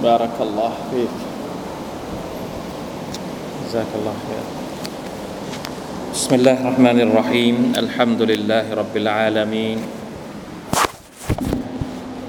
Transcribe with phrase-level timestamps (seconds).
[0.00, 1.14] بارك الله فيك.
[3.68, 4.44] جزاك الله خير.
[6.16, 7.56] بسم الله الرحمن الرحيم.
[7.76, 9.78] الحمد لله رب العالمين.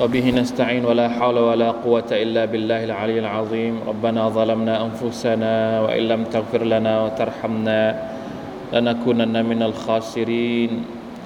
[0.04, 3.88] وبه نستعين ولا حول ولا قوة إلا بالله العلي العظيم.
[3.88, 7.82] ربنا ظلمنا أنفسنا وإن لم تغفر لنا وترحمنا
[8.76, 10.72] لنكونن من الخاسرين.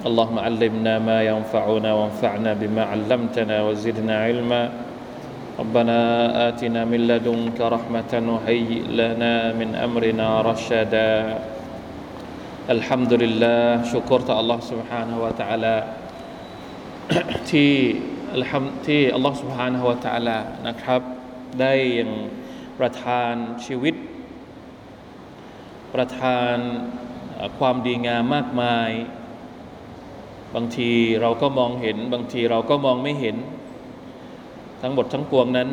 [0.06, 4.85] اللهم علمنا ما ينفعنا وانفعنا بما علمتنا وزدنا علما.
[5.61, 6.01] ربنا
[6.49, 11.15] آتنا من لدنك رحمة وهيئ لنا من أمرنا رشدا
[12.71, 15.77] الحمد لله شكرت الله سبحانه وتعالى
[17.51, 17.73] ที่
[18.35, 21.01] อัลฮัมที่อัลลอฮ์ سبحانه และ تعالى นะครับ
[21.61, 22.11] ได้ยัง
[22.79, 23.35] ประทาน
[23.67, 23.95] ชีวิต
[25.95, 26.57] ประทาน
[27.59, 28.91] ความดีงามมากมาย
[30.55, 30.91] บางที
[31.21, 33.37] เราก็มองเห็น บางทีเราก็มองไม่เห็น
[34.82, 35.70] ทั้งหมดทั้งปวงนั้น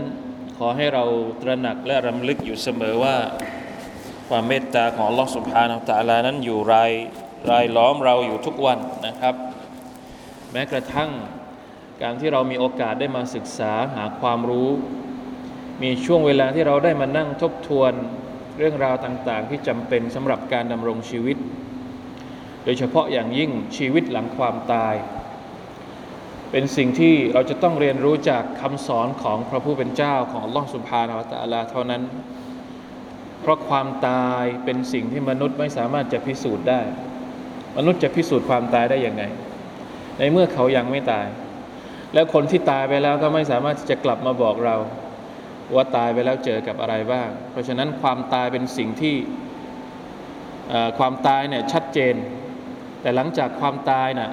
[0.58, 1.05] ขอให้เรา
[1.42, 3.17] ตระหนักและรำลึกอยู่เสมอว่า
[4.28, 6.92] ความเมตตาของลอสุภานาตาลานั้นอยู่ราย
[7.50, 9.34] รายล้อมเราอยู่ทุกวันนะครับ
[10.53, 11.11] แม้กระทั่ง
[12.03, 14.70] การที่เรามีโอกาสได้มาศึกษาหาความรู้
[15.83, 17.92] มีช่วงเวลาที่เราได้มานั่งทบทวน
[18.58, 21.36] เรื่องราวต่างๆ ที่จำเป็นสำหรับการดำรงชีวิต
[22.64, 24.95] โดยเฉพาะอย่างยิ่งชีวิตหลังความตาย
[26.53, 32.03] เป็นสิ่งที่เราจะต้องเรียนรู้จากคำสอนของพระผู้เป็นเจ้าของอัลลอฮฺสุบฮานาวะตะอาลาเท่านั้น
[33.41, 36.80] เพราะความตายเป็นสิ่งที่มนุษย์ไม่สามารถจะพิสูจน์ได้
[37.77, 39.23] มนุษย์จะพิสูจน์ความตายได้อยังไง
[40.19, 41.27] ในเมื่อเขายังไม่ตาย
[42.14, 44.77] แล้วคนที่ตายไปแล้วก็ไม่สามารถที่จะกลับมาบอกเรา
[45.75, 49.17] ว่าตายไปแล้วเจอกับอะไรบ้าง เพราะฉะนั้นความตายเป็นสิ่งที่
[50.98, 52.14] ความตายเนี่ยชัดเจน
[53.00, 54.30] แต่หลังจากความตายน่ะ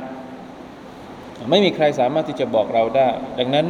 [1.51, 3.67] ไม่มีใครสามารถที่จะบอกเราได้ ดังนั้น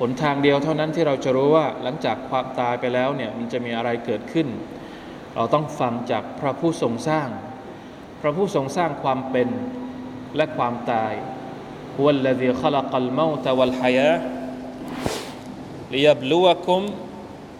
[0.00, 4.48] หนทางเดียวเท่านั้นที่เราจะรู้ว่าหลังจากความตายไปแล้วเนี่ยมันจะมีอะไรเกิดขึ้น
[5.34, 7.28] เราต้องฟังจากพระผู้ทรงสร้าง
[8.20, 9.48] พระผู้ทรงสร้างความเป็น
[10.36, 11.12] และความตาย
[12.00, 14.20] هو الذي خلق الموت والحياة
[15.90, 16.82] ليبلوكم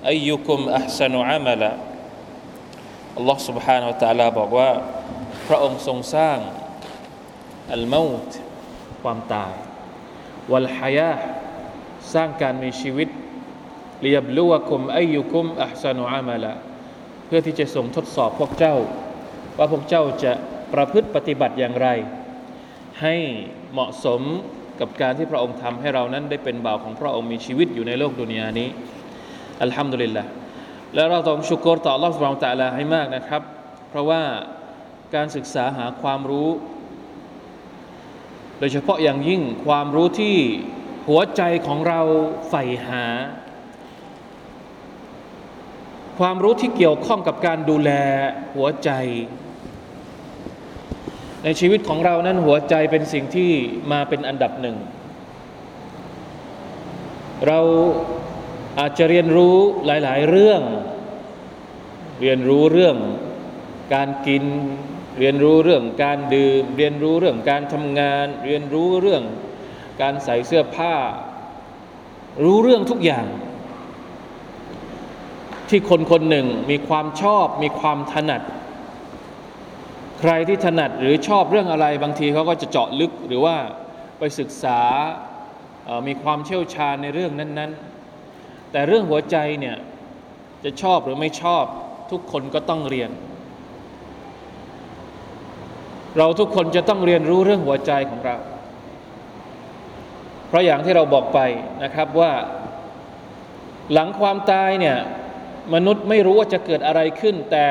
[0.07, 1.73] أيكم أحسن عملا
[3.17, 4.71] อัลลอฮ์ سبحانه และ تعالى บอกว่า
[5.49, 6.39] พระองค์ทรงสร้าง
[7.73, 8.31] อัลมาต
[9.04, 9.54] ความตาย
[10.52, 11.12] วัลฮายา
[12.14, 13.10] สร้างการมีชีวิต
[14.02, 16.54] เลียบลูวคุมอายุคุมอัพสานุอามาละ
[17.26, 18.76] เพื่อที่จะส่งทดสอบพวกเจ้า
[19.58, 20.34] ว่าพวกเจ้าจะ
[20.74, 21.88] ประพฤติปฏิบัติอย่างไร
[23.02, 23.16] ให้
[23.72, 24.22] เหมาะสม
[24.80, 28.70] กับการที่พระองค์ทำให้เรานั้นได้เป็นบ่าวของพระองค์มีชีวิตอยู่ในโลกดุนยานี้
[29.64, 30.26] อัลฮัมดุลิลละ
[30.96, 33.42] และเราต้องชุกรต่ออัลลอฮฺสุบานตาลาให้มากนะครับ
[33.90, 34.22] เพราะว่า
[35.16, 36.50] การศึกษาหาความรู้
[38.60, 40.38] โดยเฉพาะอย่างยิ่งความรู้ที่
[41.10, 42.02] หัวใจของเรา
[42.50, 43.06] ใฝ่หา
[46.20, 47.92] ความรู้ที่เกี่ยวข้องกับการดูแล
[48.56, 48.92] หัวใจ
[51.44, 53.52] ในชีวิตของเรานั้นหัวใจเป็นสิ่งที่
[53.92, 54.78] มาเป็นอันดับหนึ่ง
[57.48, 57.60] เรา
[58.80, 59.56] อาจจะเรียนรู้
[59.86, 60.62] หลาย ๆ เรื่อง
[62.22, 62.96] เรียนรู้เรื่อง
[63.94, 64.44] การกิน
[65.20, 69.24] เรียนรู้เรื่องการดื่ม เรียนรู้เรื่องการทำงาน เรียนรู้เรื่อง
[70.02, 70.94] การใส่เสื้อผ้า
[72.44, 73.26] รู้เรื่องทุกอย่าง
[75.70, 78.42] ที่คนคนหนึ่งมีความชอบ มีความถนัด
[80.20, 83.56] ใครที่ถนัดหรือชอบเรื่องอะไรบางทีเขาก็จะเจาะลึกหรือว่า
[84.20, 84.80] ไปศึกษา
[86.08, 87.72] มีความเชี่ยวชาญในเรื่องนั้น
[88.22, 89.76] ๆ แต่เรื่องหัวใจเนี่ย
[90.64, 91.64] จะชอบหรือไม่ชอบ
[92.12, 93.12] ทุกคนก็ต้องเรียน
[96.18, 98.38] เราทุกคนจะต้องเรียนรู้เรื่องหัวใจของเรา
[100.48, 101.40] เพราะอย่างที่เราบอกไป
[101.84, 102.34] นะครับว่า
[103.94, 104.98] หลังความตายเนี่ย
[105.74, 107.68] มนุษย์ไม่รู้ว่าจะเกิดอะไรขึ้น แต่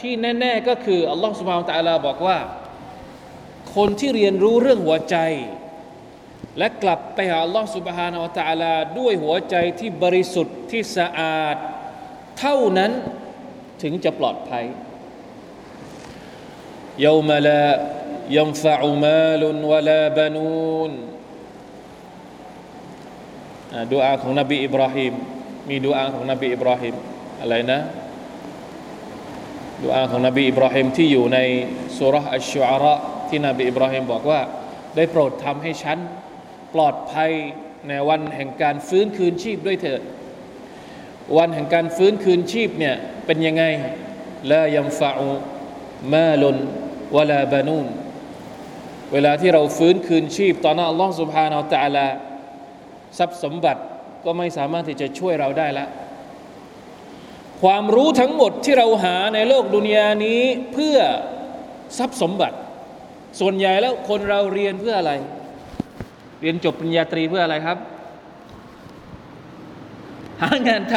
[0.00, 2.38] ที่แน่ ๆก็คืออัลลอฮฺสุบฮานตะลาบอกว่า
[3.74, 5.16] คนที่เรียนรู้เรื่องหัวใจ
[6.58, 11.56] และกลับไปหาอัลลอฮฺสุบฮานตะลาด้วยหัวใจที่บริสุทธิ์ที่สะอาด
[12.38, 12.92] เท่านั้น
[13.82, 14.64] ถึงจะปลอดภัย
[16.99, 17.65] يوم لا
[18.29, 20.91] ينفع مال ولا بنون
[23.93, 25.13] ดูอาของนบีอิบราฮิม
[25.69, 26.95] มีดูอาของนบีอิบราฮิม
[27.41, 27.79] อะไรนะ
[29.83, 31.39] ดูอาของนบีอิบราฮิมที่อยู่ใน
[31.97, 32.93] สุรษอัชชุอาระ
[33.29, 34.39] ที่นบีอิบราฮิมบอกว่า
[34.95, 35.97] ได้โปรดทำให้ฉัน
[36.73, 37.31] ปลอดภัย
[37.87, 40.01] ในวันแห่งการฟื้นคืนชีพด้วยเถิด
[41.37, 42.95] วันแห่งการฟื้นคืนชีพเนี่ย
[43.25, 43.63] เป็นยังไง
[44.51, 45.29] ลายัมฟะอู
[46.13, 46.57] มาลุน
[47.16, 47.86] วลาบานูน
[49.12, 52.06] เวลาที่เราฟื้นคืนชีพตอนนั้นอัลลอฮฺสุบฮานาอัลตะลา
[53.18, 53.80] ทรัพย์สมบัติ
[54.24, 55.86] ก็ไม่สามารถที่จะช่วยเราได้ละ
[57.62, 60.42] ความรู้ทั้งหมดที่เราหาในโลกดุนยานี้
[60.72, 60.96] เพื่อ
[61.98, 62.56] ทรัพย์สมบัติ
[63.40, 65.12] ส่วนใหญ่แล้วคนเราเรียนเพื่ออะไร
[66.40, 67.78] เรียนจบปริญญาตรีเพื่ออะไรครับ
[70.42, 70.94] หางานท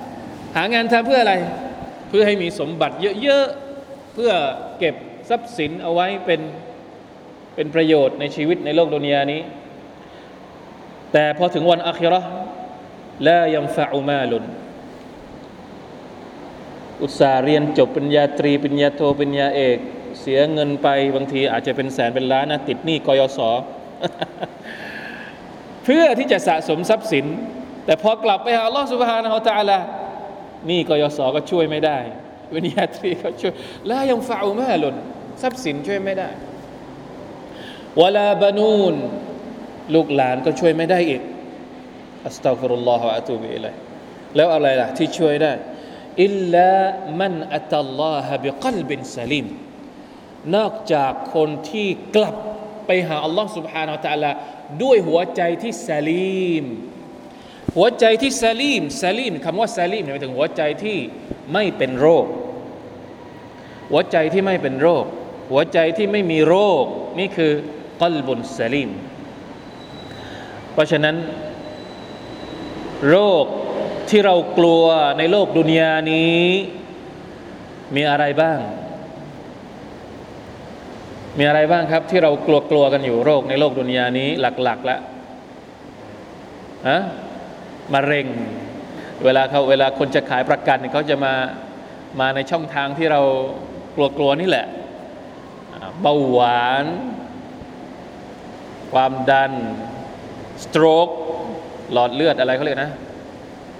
[0.00, 1.34] ำหางานทำเพื่ออะไร
[2.08, 4.32] เพื่อให้มีสมบัติเยอะๆเพื่อ
[4.78, 4.94] เก็บ
[5.28, 6.40] ทรัพย์สินเอาไว้เป็น
[7.54, 9.40] เป็นประโยชน์ในชีวิตในโลกดุนยานี้
[11.12, 12.22] แต่พอถึงวันอัครา
[13.26, 14.44] ละยังฟะอุมาลุน
[17.02, 19.78] อุตสาเรียนจบปริญญาตรีปริญญาโทปริญญาเอก
[20.20, 23.38] เสียเงินไปบางทีอาจจะเป็นแสนเป็นล้านนะติดหนี้กยศ
[25.84, 27.26] เพื่อที่จะสะสมทรัพย์สิน
[27.84, 29.78] แต่พอกลับไปหาอัลลอฮฺสุบฮานะฮุตะอาลา
[30.70, 31.98] นี่กยศก็ช่วยไม่ได้
[32.48, 33.54] ปริญญาตรีก็ช่วย
[33.86, 34.96] แล้วยังฟะอุมาลุน
[35.41, 36.29] ทรัพย์สินช่วยไม่ได้
[38.01, 38.95] วลาบานูน
[39.93, 41.21] ลูกหลานก็ช่วยไม่ได้อีก
[42.27, 43.73] อัสตัฆฟิรุลลอฮฺอะตูบิอิลัย
[44.35, 45.53] แล้วอะไรล่ะที่ช่วยได้
[46.23, 46.71] อิลลา
[47.19, 49.47] มันอัตัลลอฮะบิกลบินสลิม
[50.55, 52.35] นอกจากคนที่กลับ
[52.85, 54.31] ไปหาอัลลอฮ์ سبحانه และ تعالى
[54.83, 56.65] ด้วยหัวใจที่สลีม
[57.77, 60.97] หัวใจที่สลีมสลีมคำว่าสลีมหมายถึงหัวใจที่
[61.53, 62.25] ไม่เป็นโรค
[63.91, 65.05] หัวใจที่ไม่เป็นโรค
[65.50, 66.84] หัวใจที่ไม่มีโรค
[67.18, 67.52] นี่คือ
[68.00, 68.90] กลบุนสลีม
[70.72, 71.16] เพราะฉะนั้น
[73.10, 73.44] โรค
[74.10, 74.84] ที่เรากลัว
[75.18, 76.40] ในโลกดุนยานี้
[77.96, 78.58] มีอะไรบ้าง
[81.38, 85.00] มีอะไรบ้างครับ ที่เรากลัวกลัวกันอยู่โรคในโลกดุนยานี้หลักๆแล้ว
[86.88, 86.98] อะ
[87.94, 88.26] มะเร็ง
[89.24, 91.34] เวลาเขาเวลาคนจะขายประกันเขาจะมา
[92.20, 93.20] มาในช่องทางที่เรา
[94.16, 94.66] กลัวๆนี่แหละ
[96.00, 96.86] เบาหวาน
[98.92, 99.52] ความดัน
[100.62, 101.08] สโตรก
[101.92, 102.92] หลอดเลือดอะไรเขาเรียกนะ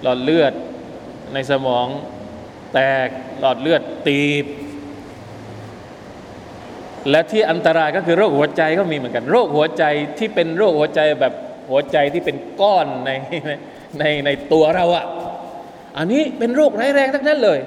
[0.02, 0.52] หลอดเลือด
[1.34, 1.86] ในสมอง
[2.74, 3.08] แตก
[3.40, 4.46] หลอดเลือดตีบ
[7.10, 9.84] และที่อันตรายก็คือโรคหัวใจก็มีเหมือนกัน โรคหัวใจ
[10.18, 11.34] ที่เป็นโรคหัวใจแบบ
[11.70, 13.10] หัวใจที่เป็นก้อนใน
[13.98, 15.06] ในในตัวเราอะ
[15.98, 17.58] อันนี้เป็นโรคร้ายแรงทั้งนั้นเลย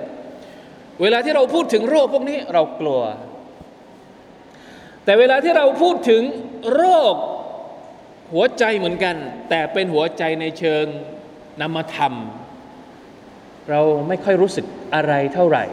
[1.01, 2.99] เวลาที่เราพูดถึงโรคพวกนี้เรากลัว
[5.05, 6.21] แต่เวลาที่เราพูดถึง
[6.73, 6.83] โร
[7.13, 7.15] ค
[8.33, 9.15] หัวใจเหมือนกัน
[9.49, 10.85] แต่เป็นหัวใจในเชิง
[11.61, 12.13] นามธรรม
[13.69, 14.65] เราไม่ค่อยรู้สึก
[14.95, 15.65] อะไรเท่าไหร่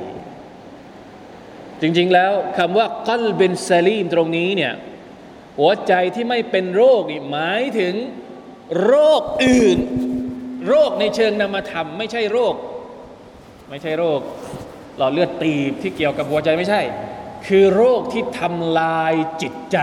[1.81, 4.73] จริงๆแล้วคำว่ากัลเบนซาลีมตรงนี้เนี่ย
[5.59, 7.95] หัวใจที่ไม่เป็นโรคหมายถึง
[8.85, 9.79] โรคอื่น
[10.69, 12.55] โรคในเชิงนามธรรม ไม่ใช่โรค
[13.71, 14.21] ไม่ใช่โรค
[14.97, 16.81] หลอดเลือดตีบที่เกี่ยวกับหัวใจไม่ใช่
[17.49, 19.79] คือโรคที่ทำลายจิตใจ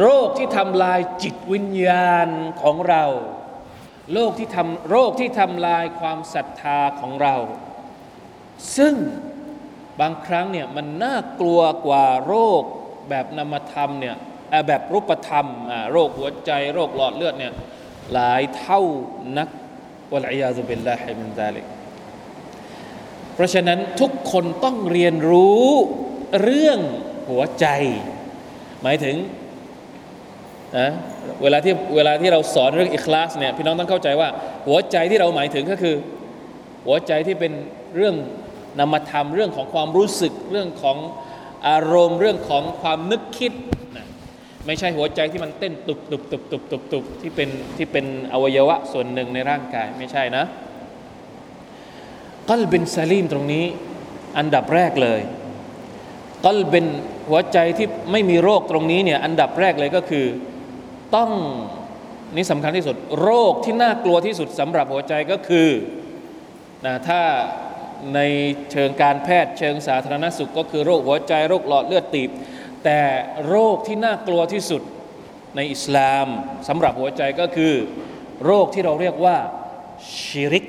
[0.00, 2.28] โรคที่ทำลายจิตวิญญาณ
[2.62, 3.04] ของเรา
[4.12, 7.36] โรคที่ทำโรคที่ทำลายความศรัทธาของเรา
[8.76, 8.94] ซึ่ง
[10.00, 12.62] บางครั้งเนี่ยมันน่ากลัวกว่าโรค
[13.08, 14.16] แบบนามธรรมเนี่ย
[14.66, 15.46] แบบรูปธรรม
[15.92, 17.52] โรคหัวใจ โรคหลอดเลือดเนี่ย
[18.12, 18.80] หลายเท่า
[19.38, 19.48] นัก
[20.12, 21.66] والعياذ بالله من ذلك
[23.34, 25.68] เพราะฉะนั้นทุกคนต้องเรียนรู้
[26.40, 26.78] เรื่อง
[27.30, 27.66] หัวใจ
[28.82, 29.16] หมายถึง
[30.78, 30.88] นะ
[31.42, 34.28] เวลาที่เวลาที่เราสอนเรื่องอิคลาสเนี่ยพี่น้องต้องเข้าใจว่า
[34.66, 35.94] หัวใจที่เราหมายถึงก็คือ
[36.86, 37.52] หัวใจที่เป็น
[37.96, 38.16] เรื่อง
[38.78, 40.96] นามธรรมเรื่องของความรู้สึกเรื่องของ
[41.68, 43.52] อารมณ์เรื่องของความนึกคิด
[43.96, 44.06] นะ
[44.66, 50.44] ไม่ใช่หัวใจที่มันเต้นตุบตุบตุบตุบตุบตุบที่เป็นที่เป็นอวัยวะส่วนหนึ่งในร่างกายไม่ใช่นะ
[52.48, 53.64] กัลเป็นซาลีมตรงนี้
[54.38, 55.20] อันดับแรกเลย
[56.44, 56.84] กลเป็น
[57.28, 60.26] หัวใจที่ไม่มีโรคตรงนี้เนี่ยอันดับแรกเลยก็คือ
[61.16, 61.30] ต้อง
[62.36, 65.68] นี่สำคัญที่สุด โรคที่น่ากลัวที่สุดสำหรับหัวใจก็คือ
[66.86, 67.20] นะถ้า
[68.14, 68.20] ใน
[68.72, 72.30] เชิงการแพทย์เชิงสาธารณสุข ก็คือโรคหัวใจโรคหลอดเลือดตีบ
[72.84, 73.00] แต่
[73.48, 74.82] โรคที่น่ากลัวที่สุด
[75.56, 76.26] ในอิสลาม
[76.68, 77.74] สำหรับหัวใจก็คือ
[78.44, 79.36] โรคที่เราเรียกว่า
[80.16, 80.64] ชิริก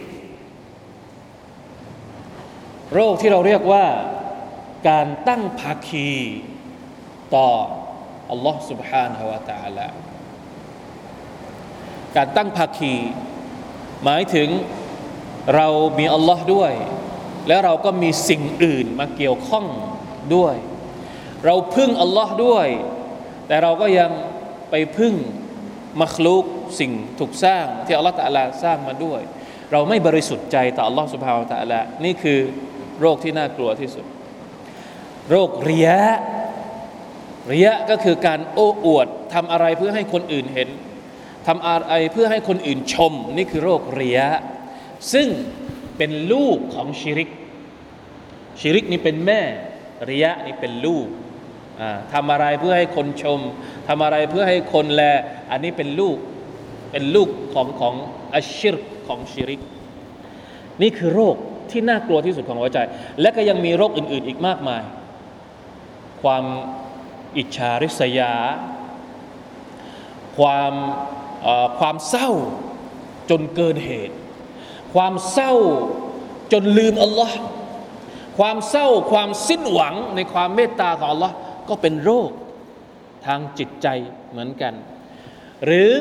[2.94, 3.86] โรคที่เราเรียกว่า
[4.89, 6.11] การตั้งภาคี
[7.35, 7.49] ต่อ
[8.31, 9.89] อัลลอฮ์ سبحانه และ تعالى
[12.17, 12.95] การตั้งภาคี
[14.05, 14.49] หมายถึง
[15.57, 16.73] เรามีอัลลอฮ์ด้วย
[17.49, 19.67] แล้วเราก็มีสิ่งอื่นมาเกี่ยวข้อง
[20.35, 20.55] ด้วย
[21.47, 22.69] เราพึ่งอัลลอฮ์ด้วย
[23.47, 24.11] แต่เราก็ยัง
[24.71, 25.15] ไปพึ่ง
[26.03, 26.45] มัคลุก
[26.81, 29.21] สิ่งถูกสร้างที่อัลลอฮ์ตะลาสร้างมาด้วย
[29.73, 32.41] เราไม่บริสุทธิ์ใจต่ออัลลอฮ์สุบฮาวตะลานี่คือ
[33.01, 34.05] โรคที่น่ากลัวที่สุด
[35.30, 36.00] โรคเรียะ
[37.50, 40.70] เรียะก็คือการโอ้อวดทำอะไรเพื่อให้คนอื่นเห็น
[41.48, 44.20] ทำอะไรเพื่อให้คนอื่นชม นี่คือโรคเรีย
[45.14, 45.28] ซึ่ง
[45.98, 47.30] เป็นลูกของชิริก
[48.60, 49.42] ชิริกนี่เป็นแม่
[50.06, 51.08] เรียนี่เป็นลูก
[52.14, 53.40] ทำอะไรเพื่อให้คนชม
[53.88, 55.04] ทำอะไรเพื่อให้คนแล
[55.52, 56.18] อันนี้เป็นลูก
[56.92, 57.96] เป็นลูกของของ
[58.34, 58.76] อัชชิร
[59.08, 59.62] ของชิริก
[60.82, 61.36] นี่คือโรค
[61.72, 62.80] ที่น่ากลัวที่สุดของหัวใจ
[63.22, 64.82] และก็ยังมีโรคอื่น ๆ อีกมากมาย
[66.24, 66.46] ความ
[67.38, 68.34] อิจฉาริษยา
[70.38, 70.74] ความ
[71.80, 72.30] ความเศร้า
[73.30, 74.16] จนเกินเหตุ
[74.94, 75.54] ความเศร้า
[76.52, 77.38] จนลืมอัลลอฮ์
[78.38, 81.36] ความเศร้าความสิ้นหวังในความเมตตาของอัลลอฮ์
[81.70, 82.30] ก็เป็นโรค
[83.26, 83.88] ทางจิตใจ
[84.30, 84.74] เหมือนกัน
[85.66, 85.92] หรือ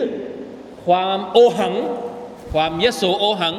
[0.87, 1.75] ความโอหัง
[2.53, 3.55] ความยโสโอหัง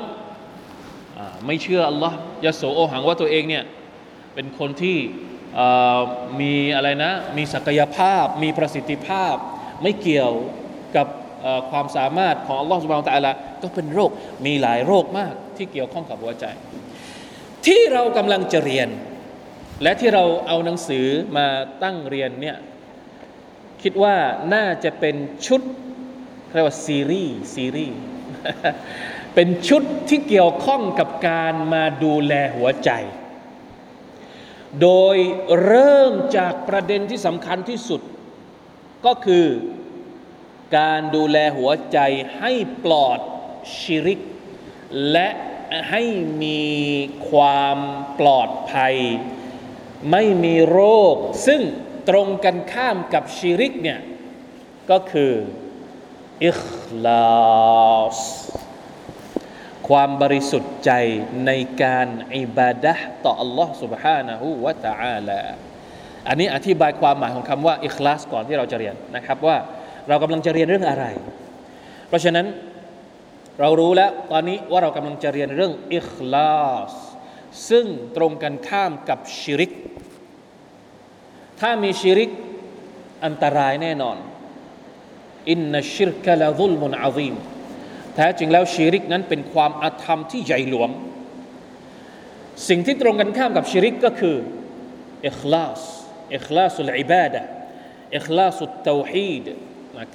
[1.45, 3.63] ไม่เชื่ออัลลอฮ์ยโสโอหังว่าตัวเองเนี่ย
[4.33, 4.97] เป็นคนที่
[6.41, 9.35] มีอะไรนะ มีศักยภาพ มีประสิทธิภาพ
[9.81, 10.33] ไม่เกี่ยว
[10.95, 11.07] กับ
[11.71, 13.31] ความสามารถของอัลลอฮ์สุบานตะอัลา
[13.61, 14.11] ก็เป็นโรค
[14.45, 16.45] มีหลายโรคมากที่เกี่ยวข้องกับหัวใจ
[17.65, 18.89] ที่เรากำลังจะเรียน
[19.83, 21.05] และที่เราเอาหนังสือ
[21.37, 21.47] มา
[21.83, 22.57] ตั้งเรียนเนี่ย
[23.83, 24.15] คิดว่า
[24.53, 25.61] น่าจะเป็นชุด
[26.53, 27.97] เรียกว่าซีรีส์ซีรีส์
[29.35, 32.91] เป็นชุดที่เกี่ยวข้องกับการมาดูแลหัวใจ
[34.81, 35.17] โดย
[35.63, 38.01] เริ่มจากประเด็นที่สำคัญที่สุด
[39.05, 39.47] ก็คือ
[40.77, 41.97] การดูแลหัวใจ
[42.39, 42.51] ให้
[42.83, 43.19] ปลอด
[43.77, 44.19] ชิริก
[45.11, 45.29] และ
[45.89, 46.03] ให้
[46.43, 46.63] มี
[47.29, 47.77] ความ
[48.19, 48.95] ปลอดภัย
[50.11, 50.79] ไม่มีโร
[51.13, 51.15] ค
[51.47, 51.61] ซึ่ง
[52.09, 53.99] ตรงกันข้ามกับชิริกเนี่ย
[54.91, 55.31] ก็คือ
[56.43, 56.63] อิค
[57.05, 57.25] ลา
[58.17, 58.19] ส
[59.88, 60.92] ความบริสุทธิ์ใจ
[61.46, 61.50] ใน
[61.82, 65.42] การอิบาดะต่อ Allah سبحانه และ تعالى
[66.28, 69.56] อันนี้อธิบายความหมายของคำว่าอิคลาสก่อนที่เราจะเรียนนะครับว่า
[70.08, 71.04] เรากำลังจะเรียนเรื่องอะไร
[72.08, 72.46] เพราะฉะนั้น
[73.60, 76.92] เรารู้แล้วตอนนี้ว่าเรากำลังจะเรียนเรื่องอิคลาส
[77.68, 79.72] ซึ่งตรงกันข้ามกับชิริก
[81.60, 82.30] ถ้ามีชิริก
[83.24, 84.16] อันตรายแน่นอน
[85.50, 87.34] อินนัชิรกะละซุลมุนอาซีม
[88.14, 90.90] แท้จริงแล้วชีริกนั้นเป็นความอาธรรมที่ใหญ่หลวง
[92.68, 94.36] สิ่งที่ตรงกันข้ามกับชีริกก็คือ
[95.26, 95.80] อิคลาส
[96.34, 97.42] อิคลาสุลอิบาดะ
[98.16, 99.46] อิคลาสุตเตาฮีด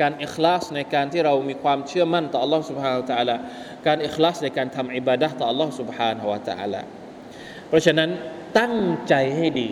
[0.02, 3.36] การอิคลาสในการที่เรามีความเชื่อมั่นต่อ Allah سبحانه และ تعالى
[3.88, 6.82] การอิคลาสในการทำอิบาดะต่อ Allah سبحانه และ تعالى
[7.68, 8.10] เพราะฉะนั้น
[8.60, 8.76] ตั้ง
[9.10, 9.70] ใจให้ดี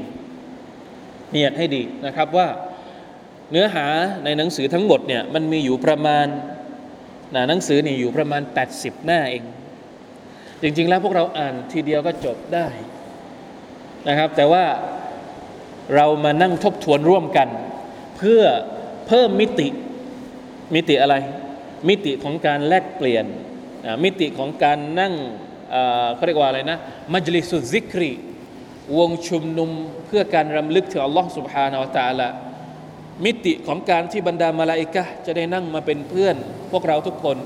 [1.31, 2.47] เนียดให้ดีนะครับว่า
[3.51, 3.87] เนื้อหา
[4.23, 6.27] ในหนังสือทั้งหมดเนี่ยมันมีอยู่ประมาณ
[7.35, 8.41] นะหนังสือนี่อยู่ประมาณ
[8.73, 9.43] 80 หน้าเอง
[10.61, 12.67] จริงๆแล้วพวกเราอ่านทีเดียวก็จบได้
[14.07, 14.65] นะครับ แต่ว่า
[15.95, 17.49] เรามานั่งทบทวนร่วมกัน
[18.17, 18.41] เพื่อ
[19.07, 19.67] เพิ่มมิติ
[20.75, 21.15] มิติอะไร
[21.89, 23.25] มิติของการแลกเปลี่ยน
[24.03, 25.13] มิติของการนั่ง
[26.15, 26.77] เขาเรียกว่าอะไรนะ
[27.13, 28.11] มัจลิสุซิกรี
[28.97, 29.69] วงชุมนุม
[30.05, 32.27] เพื่อการรำลึกถึงอัลลอฮ์ سبحانه และ تعالى
[33.24, 36.36] มิติของการที่บรรดามาลาอิกะจะได้นั่งมาเป็นเพื่อน
[36.72, 37.36] พวกเราทุกคน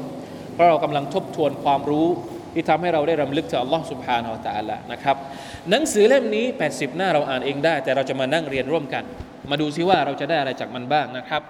[0.55, 2.09] เพราะเรากำลังทบทวนความรู้
[2.55, 5.17] ที่ทำให้เราได้รำลึกถึงอัลลอฮ์สุบฮานาอัลตะละนะครับ
[5.71, 9.05] หนังสือเล่มนี้ 80 หน้าเราอ่านเองได้ แต่เราจะมานั่งเรียนร่วมกัน
[9.51, 11.43] มาดูซิว่าเราจะได้อะไรจากมันบ้างนะครับ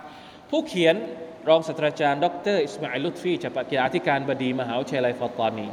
[0.51, 0.95] ผู้เขียน
[1.49, 5.67] รองศาสตราจารย์ ดรอิสมาอิลุตฟีจากปกิจธิการบดีมหาวิทยาลัยฟอตอนี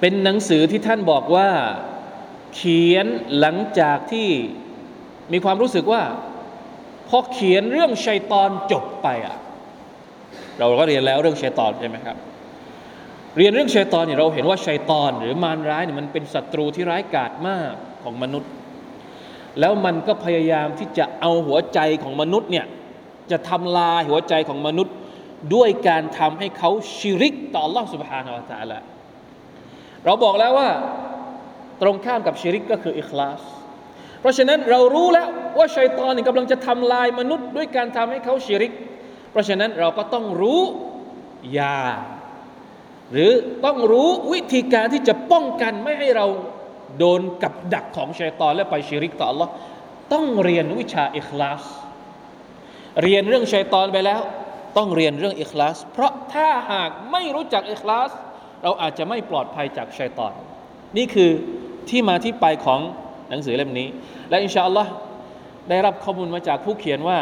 [0.00, 1.50] เป็นหนังสือที่ท่านบอกว่า
[2.54, 3.06] เขียน
[3.38, 4.28] หลังจากที่
[5.32, 6.02] มีความรู้สึกว่า
[7.09, 9.35] พอเขียนเรื่องชัยตอนจบไปอ่ะ
[10.59, 12.17] เราก็เรียนแล้วเรื่องชัยตอนใช่ไหมครับ
[13.37, 17.73] เรียนเรื่องชัยตอนเนี่ยเราเห็นว่าชัยตอนหรือมารร้ายเนี่ยมันเป็นศัตรูที่ร้ายกาจมาก
[18.03, 18.51] ของมนุษย์
[19.59, 22.65] แล้วมันก็พยายามที่จะเอาหัวใจของมนุษย์เนี่ย
[23.31, 24.93] จะทำลายหัวใจของมนุษย์
[25.55, 28.79] ด้วยการทำให้เขาชิริกต่อ Allah سبحانه และ تعالى
[30.05, 30.69] เราบอกแล้วว่า
[31.81, 33.41] ตรงข้ามกับชิริกก็คืออิคลาส
[34.20, 38.72] เพราะฉะนั้นเรารู้แล้วว่าชัยตอนนี่กำลังจะทำลายมนุษย์ด้วยการทำให้เขาชิริก
[39.30, 40.60] เพราะฉะนั้นเราก็ต้องรู้
[41.58, 41.80] ยา
[43.12, 43.32] หรือ
[43.64, 46.26] ต้องรู้วิธีการที่จะป้องกันไม่ให้เรา
[46.98, 49.48] โดนกับดักของชัยตอนและไปชิริกต่อ Allah
[50.12, 51.62] ต้องเรียนวิชาอิคลาส
[53.02, 54.20] เรียนเรื่องชัยตอนไปแล้ว
[54.76, 58.10] ต้องเรียนเรื่องอิคลาส เพราะถ้าหากไม่รู้จักอิคลาส
[58.62, 60.32] เราอาจจะไม่ปลอดภัยจากชัยตอน
[60.96, 61.30] นี่คือ
[61.88, 62.80] ที่มาที่ไปของ
[63.30, 63.88] หนังสือเล่มนี้
[64.30, 64.92] และอินชาอัลลอฮ์
[65.68, 67.18] ได้รับข้อมูลมาจากผู้เขียนว่า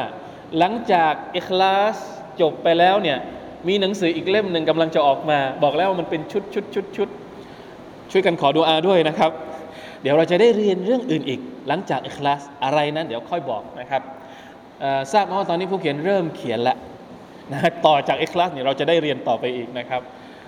[0.59, 1.97] หลังจากอิคลาส
[2.41, 3.19] จบไปแล้วเนี่ย
[3.69, 7.09] มีหนังสืออีกเล่มหนึ่งกำลังจะออกมา บอกแล้วมันเป็นชุดชุดชุดชุด
[8.11, 9.31] ช่วยกันขอดูอาด้วยนะครับ
[10.03, 14.03] เดี๋ยวเราจะได้เรียนเรื่องอื่นอีก หลังจากอิคลาสอะไรนั้น เดี๋ยวค่อยบอกนะครับ
[15.13, 16.77] ทราบมาว่าตอนนี้ผู้เขียนเริ่มเขียนและ
[17.53, 20.03] นะต่อจากอิคลาสเนี่ยเราจะได้เรียนต่อไปอีกนะครับ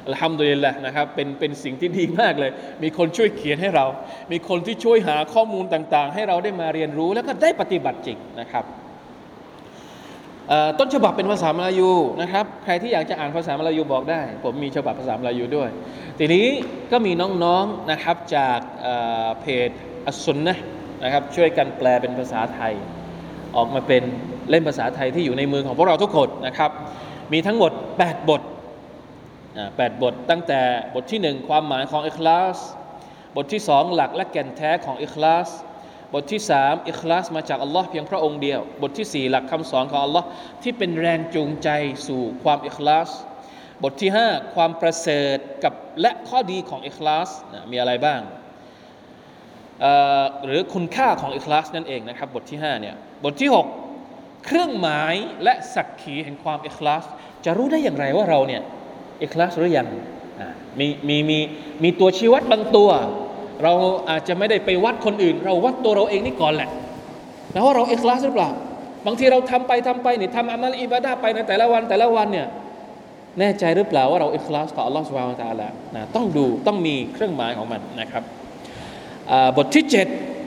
[0.07, 2.50] อัลฮัมดุลิลละนะครับเป็นเป็นสิ่งที่ดีมากเลย
[2.83, 3.87] มีคนช่วยเขียนให้เรา
[4.33, 8.64] มีคนที่ช่วยหาข้อมูลต่างๆ ให้เราได้มาเรียนรู้แล้วก็ได้ปฏิบัติจริงนะครับ
[10.78, 11.92] ต้นฉบับเป็นภาษามลายู
[12.23, 15.69] นะครับ ใครที่อยากจะอ่านภาษามลายูบอกได้ ผมมีฉบับภาษามลายูด้วย
[16.19, 16.47] ทีนี้
[16.92, 17.12] ก็มี
[17.45, 18.59] น้องๆนะครับจาก
[19.40, 19.71] เพจ
[20.07, 20.57] อัสุนนะ
[21.04, 22.73] นะครับช่วยกันแปลเป็นภาษาไทย
[23.57, 24.02] ออกมาเป็น
[24.49, 26.71] เล่มภาษาไทยที่อยู่ในมือของพวกเราทุกคนนะครับ
[27.33, 28.42] มีทั้งหมด 8 บท
[29.76, 30.61] แปดบทตั้งแต่
[30.95, 32.59] บทที่1ความหมายของอิคลาส
[33.37, 35.49] บทที่2หลักและแก่นแท้ของอิคลาส
[36.14, 40.26] บทที่3อิคลาสมาจากอัลลอฮ์เพียงพระองค์เดียว บทที่4หลักคำสอนของอัลลอฮ์
[40.62, 41.69] ที่เป็นแรงจูงใจ
[42.07, 43.11] สู่ความอิคลาส
[43.83, 47.28] บทที่5ความประเสริฐกับและข้อดีของอิคลาส
[47.71, 48.21] มีอะไรบ้าง
[50.45, 53.50] หรือคุณค่าของอิคลาสนั่นเองนะครับบทที่5เนี่ยบทที่
[53.97, 55.14] 6 เครื่องหมาย
[55.45, 57.04] และสักขีแห่งความอิคลาส
[57.45, 58.62] จะรู้ได้อย่างไรว่าเราเนี่ย
[59.22, 59.86] อิคลาสหรือยัง
[60.78, 61.38] มีมีมี
[61.82, 62.88] มีตัวชี้วัดบางตัว
[63.62, 63.72] เรา
[64.10, 66.70] อาจจะไม่ได้ไปวัดคนอื่น เราวัดตัวเราเองนี่ก่อนแหละ
[67.52, 68.50] แล้วว่าเราอิคลาสหรือเปล่า
[69.06, 72.46] บางทีเราทำไปทำไปเนี่ยทำอามัลอิบาดาไปในแต่ละวันแต่ละวันเนี่ย
[73.38, 78.22] แน่ใจหรือเปล่าว่าเราอิคลาสต่ออัลลอฮฺสุบฮานะตะอาลานะต้องดูต้องมีเครื่องหมายของมันนะครับ
[79.56, 79.84] บทที่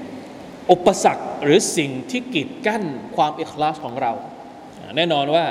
[0.04, 2.84] 7 อุปสรรคหรือสิ่งที่กีดกั้น
[3.16, 4.12] ความอิคลาสของเรา
[4.96, 5.46] แน่นอนว่า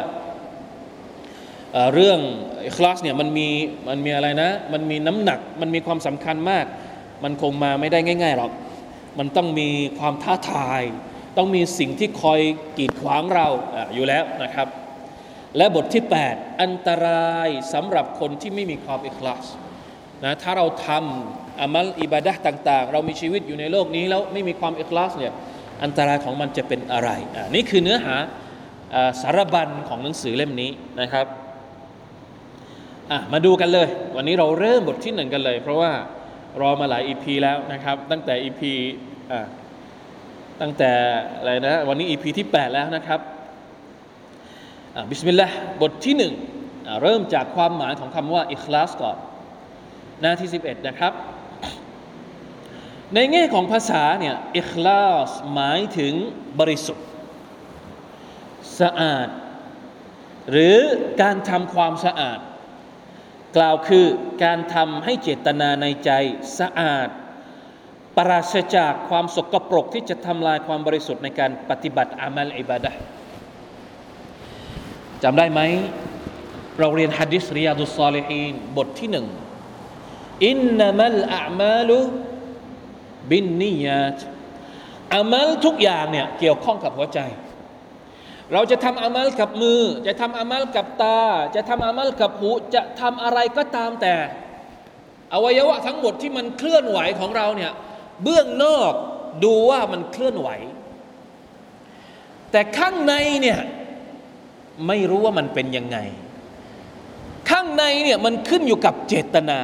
[1.95, 2.19] เรื่อง
[2.77, 3.49] คลาสเนี่ยมันมี
[3.89, 6.65] มันมีอะไรนะ มันมีน้ำหนัก มันมีความสำคัญมาก
[7.25, 8.53] มันคงมาไม่ได้ง่ายๆหรอก
[9.19, 10.83] มันต้องมีความท้าทาย
[11.37, 12.41] ต้องมีสิ่งที่คอย
[12.79, 14.69] กีดขวางเราออยู่แล้วนะครับ
[15.57, 19.45] และบทที่ 8 อันตรายสำหรับคนที่ไม่มีความอิคลาส
[20.25, 25.33] นะถ้าเราทำอามัลอิบาดะต่าง ๆ เรามีชีวิตอยู่ในโลกนี้ แล้วไม่มีความอิคลาสเนี่ย
[25.83, 27.11] อันตรายของมันจะเป็นอะไร
[27.55, 28.17] นี่คือเนื้อหา
[29.23, 31.27] สารบัญของหนังสือเล่มนี้นะครับ
[33.13, 35.93] อะมาดูกันเลย วันนี้เราเริ่มบทที่หนึ่งกันเลย เพราะว่า
[36.61, 38.63] รอมาหลาย EP แล้วนะครับ ตั้งแต่ EP
[39.33, 39.47] อ่า
[40.61, 40.93] ตั้งแต่
[41.39, 43.21] อะไรนะวันนี้ EP ที่ 8 แล้วนะครับ
[44.97, 46.33] อะบิสมิลลาห์บทที่หนึ่ง
[46.87, 49.17] อะเริ่มจากความหมายของคำว่าอิคลาสก่อน
[50.21, 51.13] หน้าที่ 11 นะครับ
[53.15, 56.15] ในแง่ของภาษาเนี่ยอิคลาสหมายถึง
[56.61, 57.07] บริสุทธิ์
[58.81, 59.29] สะอาด
[60.51, 60.77] หรือ
[61.23, 62.39] การทำความสะอาด
[63.57, 64.07] กล่าวคือ
[64.45, 66.11] การทำให้เจตนาในใจ
[66.59, 67.09] สะอาด
[68.17, 72.93] ปราศจากความสกปรกที่จะทำลายความบริสุทธิ์ในการปฏิบัติอามัลอิบาดะ
[75.23, 75.61] จำได้ไหม
[76.79, 79.27] เราเรียนฮะดิษริยาดุสซาลิฮีนบทที่หนึ่ง
[80.47, 81.99] อินนามัลอามาลุ
[83.31, 84.19] บินนิยาต
[85.15, 87.21] อามัลทุกอย่างเนี่ยเกี่ยวข้องกับหัวใจ
[88.53, 91.21] เราจะทำอามัลกับมือ จะทำอามัลกับตา
[91.55, 94.15] จะทำอามัลกับหู จะทำอะไรก็ตามแต่
[95.33, 97.73] อวัยวะทั้งหมดที่มันเคลื่อนไหวของเราเนี่ย
[98.23, 98.93] เบื้องนอก
[99.45, 100.49] ดูว่ามันเคลื่อนไหว
[102.51, 103.59] แต่ข้างในเนี่ย
[104.87, 105.99] ไม่รู้ว่ามันเป็นยังไง
[107.51, 109.61] ข้างในเนี่ยมันขึ้นอยู่กับเจตนา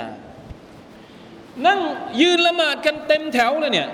[1.66, 1.80] นั่ง
[2.20, 3.88] ยืนละหมาดกันเต็มแถวเลยเนี่ย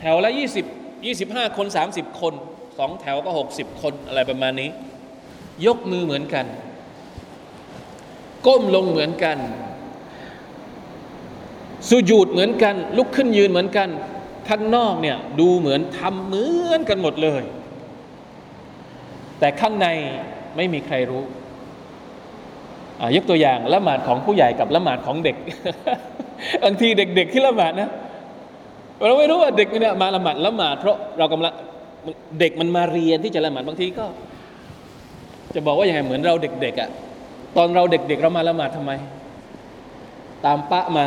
[0.00, 0.30] แถวละ
[0.74, 2.34] 20 25 คน 30 คน
[2.78, 4.70] สองแถวก็ 60 คนอะไรประมาณนี้
[5.66, 6.46] ยกมือเหมือนกัน
[8.46, 9.38] ก้มลงเหมือนกัน
[11.88, 13.88] สุญูดเหมือนกัน ลุกขึ้นยืนเหมือนกัน
[14.48, 17.42] ข้างนอกเนี่ยดูเหมือนทำเหมือนกันหมดเลย
[19.38, 19.86] แต่ข้างใน
[20.56, 21.22] ไม่มีใครรู้
[23.16, 25.36] ยกตัวอย่างละหมาดของผู้ใหญ่กับละหมาดของเด็ก
[26.64, 27.90] บางทีเด็ก ๆ ที่ละหมาดนะ
[29.06, 31.52] เราไม่รู้ว่าเด็กเนี่ยมาละหมาดละหมาดเพราะเรากำลัง
[32.40, 34.06] เด็กมันมาเรียนที่จะละหมาดบางทีก็
[35.54, 36.90] จะบอกว่าอย่างไงเหมือนเราเด็กๆอะ่ะ
[37.56, 38.92] ตอนเราเด็กๆเรามาละหมาดทำไม
[40.44, 41.06] ตามปะมา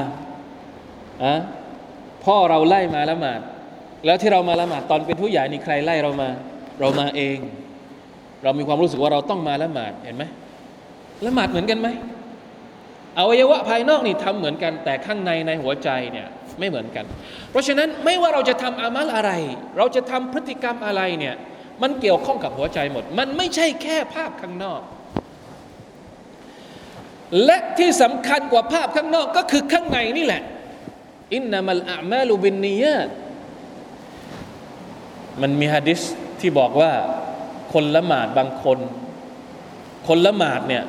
[1.23, 1.33] อะ
[2.25, 3.39] พ่อเราไล่มาละหมาด
[4.05, 6.29] แล้วที่เรามาละหมาดตอนเป็นผู้ใหญ่นี่ใครไล่เรามา
[6.79, 7.37] เรามาเอง
[8.43, 10.23] เรามีความรู้สึกว่าเราต้องมาละหมาดเห็นไหม
[11.25, 11.87] ละหมาดเหมือนกันไหม
[13.17, 16.27] อวัยวะภายนอกนี่ทำเหมือนกันแต่ข้างในในหัวใจเนี่ย
[16.61, 17.05] ไม่เหมือนกัน
[17.51, 19.31] เพราะฉะนั้นไม่ว่าเราจะทำอามัลอะไร
[19.77, 21.35] เราจะทำพฤติกรรมอะไรเนี่ย
[21.81, 24.81] มันเกี่ยวข้องกับหัวใจหมด มันไม่ใช่แค่ภาพข้างนอก
[27.45, 30.43] และที่สำคัญกว่าภาพข้างนอกก็คือข้างในนี่แหละ
[31.33, 33.09] อินนามัลอามาลูบินนียต
[35.41, 36.01] มันมีฮะดิษ
[36.39, 36.91] ที่บอกว่า
[37.73, 38.79] คนละหมาดบางคน
[40.07, 40.83] คนละหมาดเนี่ย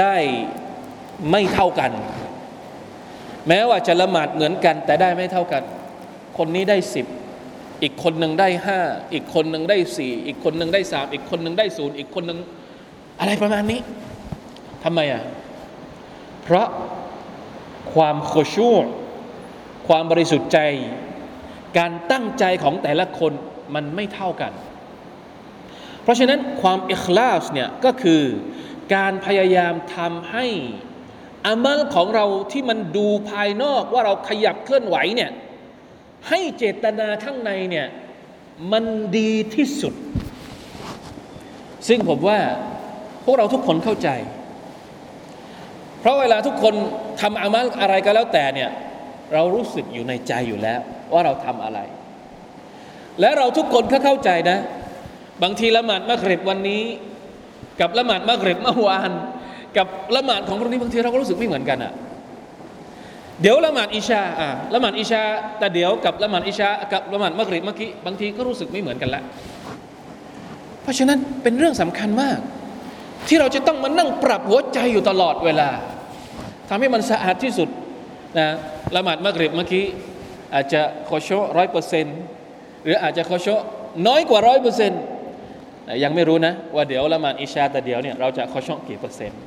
[0.00, 0.16] ได้
[1.30, 1.90] ไม่เท่ากัน
[3.48, 5.62] แม้ว่าจะละหมาดเหมือนกัน แต่ได้ไม่เท่ากัน
[6.38, 7.06] คนนี้ได้สิบ
[7.82, 8.80] อีกคนหนึ่งได้ห้า
[9.12, 12.38] อีกคนหนึ่งได้สี่อีกคนหนึ่งได้สามอีกคนหนึ่งได้ศูนย์อีกคนหนึ่ง
[13.20, 13.80] อะไรประมาณนี้
[14.84, 15.22] ทำไมอะ
[16.42, 16.68] เพราะ
[17.94, 18.70] ความโคชู
[19.88, 20.58] ความบริสุทธิ์ใจ
[21.78, 23.32] การตั้งใจของแต่ละคน
[23.74, 24.52] มันไม่เท่ากัน
[26.02, 28.22] เพราะฉะนั้นความอิคลาสเนี่ยก็คือ
[28.94, 30.46] การพยายามทำให้
[31.46, 35.30] อามัลของเราที่มันดูภายนอกว่าเราขยับเคลื่อนไหวเนี่ย
[36.28, 37.86] ให้เจตนาข้างในเนี่ย
[38.72, 38.84] มัน
[39.18, 39.94] ดีที่สุด
[41.88, 42.38] ซึ่งผมว่า
[43.24, 44.08] พวกเราทุกคนเข้าใจ
[46.00, 46.74] เพราะเวลาทุกคน
[47.20, 48.70] ทำอามัลอะไรก็แล้วแต่เนี่ย
[49.32, 50.80] เรารู้สึกอยู่ในใจอยู่แล้ว
[51.12, 51.78] ว่าเราทำอะไร
[53.20, 54.58] และเราทุกคนก็เข้าใจนะ
[55.42, 56.82] บางทีละหมาดมักริบวันนี้
[57.80, 59.10] กับละหมาดมักริบเมื่อวาน
[59.76, 61.92] กับละหมาดของพรุ่งนี้บางทีเราก็รู้สึกไม่เหมือนกันอะ่ะ
[63.40, 65.22] เดี๋ยวละหมาดอิชาอ่าละหมาดอิชา
[65.58, 69.22] แต่เดี๋ยวกับละหมาดอิชากับละหมาดมักริบเมื่อกี้บางทีก็รู้สึกไม่เหมือนกันละ
[70.82, 72.38] เพราะฉะนั้นเป็นเรื่องสำคัญมาก
[73.28, 75.68] ที่เราจะต้องมานั่งปรับหัวใจอยู่ตลอดเวลา
[76.68, 77.68] ทำให้มันสะอาดที่สุด
[78.38, 78.48] นะ
[78.96, 79.84] ละหมาดมักริบเมื่อกี้
[80.54, 82.18] อาจจะโคชร้อยเปอร์เซ็นต์
[82.84, 83.48] หรืออาจจะโคช
[84.06, 85.00] น้อยกว่าร้อยเปอร์เซ็นต์
[86.02, 89.40] ยังไม่รู้นะว่าเดี๋ยวละหมาดอิชาแต่เดี๋ยวเนี่ยเราจะโคชกี่เปอร์เซ็นต์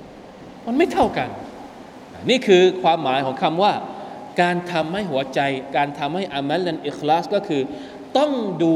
[0.66, 1.30] มันไม่เท่ากัน
[2.30, 3.74] นี่คือความหมายของคำว่า
[4.42, 5.40] การทำให้หัวใจ
[5.78, 7.62] การทำให้อามัลนั้นอิคลาสก็คือ
[8.18, 8.32] ต้อง
[8.64, 8.76] ดู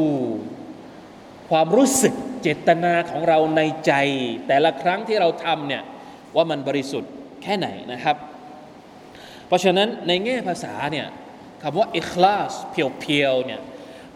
[1.49, 3.93] ความรู้สึกเจตนาของเราในใจ
[4.47, 5.83] แต่ละครั้งที่เราทำเนี่ย
[6.35, 7.11] ว่ามันบริสุทธิ์
[7.43, 8.15] แค่ไหนนะครับ
[9.47, 11.07] เพราะฉะนั้นในแง่ภาษาเนี่ย
[11.63, 13.61] คำว่าอิคลาสเพียวๆเนี่ย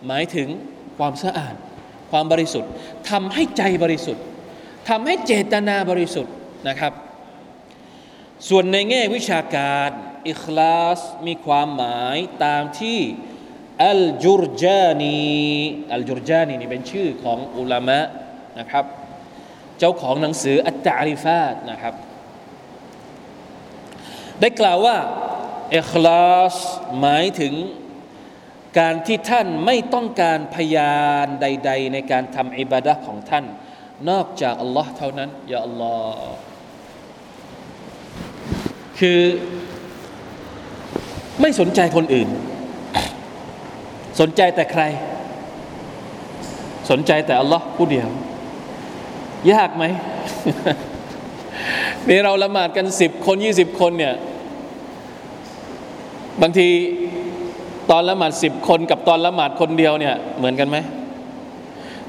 [0.08, 0.48] หมายถึง
[0.98, 1.56] ความสะอาด
[2.12, 2.70] ความบริสุทธิ์
[3.10, 4.24] ทำให้ใจบริสุทธิ์
[4.90, 6.34] ทำให้เจตนาบริสุทธิ์
[6.70, 6.94] นะครับ
[8.50, 9.89] ส่วนในแง่วิชาการ
[10.30, 13.00] อิคลาสมีความหมายตามที่
[13.86, 15.24] อัลจุรจานี
[15.93, 18.00] อัลจุรจานีนี่เป็นชื่อของอุลามะ
[18.60, 18.86] นะครับ
[19.80, 21.93] เจ้าของหนังสืออัตตาริฟาตนะครับ
[24.39, 24.98] ได้กล่าวว่า
[25.78, 26.56] อิคลาส
[27.00, 27.54] หมายถึง
[28.80, 33.46] การที่ท่านไม่ต้องการพยานใด ๆ ในการทำอิบาดะของท่าน
[34.10, 36.53] นอกจากอัลลอฮ์เท่านั้น อย่าอัลลอฮ์
[38.99, 39.19] คือ
[41.41, 42.29] ไม่สนใจคนอื่น
[44.19, 44.84] สนใจแต่ใคร
[46.89, 48.08] สนใจแต่อัลลอฮ์ผู้เดียว
[49.51, 49.86] ยากไหม
[52.08, 54.13] นี่เราละหมาดกันสิบคนยี่สิบคนเนี่ย
[56.41, 56.67] บางที
[57.91, 60.77] ตอนละหมาดสิบคนกับตอนละหมาดคนเดียวเนี่ย เหมือนกันไหม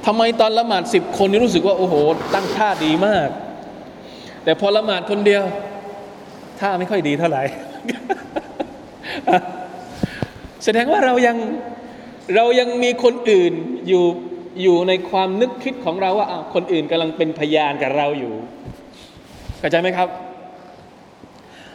[0.06, 1.94] ทำไมตอนละหมาดสิบคนนี่รู้สึกว่า โอ้โห
[2.34, 3.28] ตั้งท่าดีมาก
[4.44, 5.42] แต่พอละหมาดคนเดียว
[6.60, 7.42] ท่าไม่ค่อยดีเท่าไหร่
[10.64, 11.36] แสดงว่าเรายัง
[12.34, 13.52] เรายังมีคนอื่น
[13.88, 14.04] อยู่
[14.62, 18.34] อยู่ในความนึกคิดของเราว่าคนอื่นกำลังเป็นพยานกับเราอยู่
[19.58, 20.08] เข้าใจไหมครับ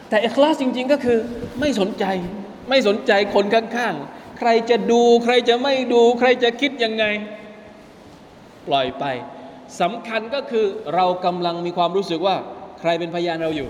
[0.08, 1.18] แต่เอกลาสจริง ๆ ก็คือ
[1.60, 2.04] ไม่สนใจ
[2.68, 7.04] ไม่สนใจคนข้างๆ ใครจะดูใครจะไม่ดู ใครจะคิดยังไง
[8.68, 9.04] ปล่อยไป
[9.80, 12.36] สำคัญก็คือเรากำลังมีความรู้สึกว่า
[12.80, 13.68] ใครเป็นพยานเราอยู่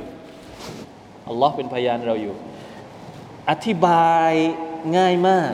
[1.30, 2.34] อัลลอฮ์เป็นพยานเราอยู่
[3.50, 4.32] อธิบาย
[4.96, 5.52] ง่ายมาก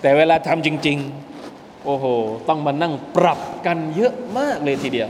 [0.00, 0.98] แต่เวลาทำจริง
[1.40, 2.04] ๆ โอ้โห
[2.48, 5.08] ต้องมานั่งปรับกันเยอะมากเลยทีเดียว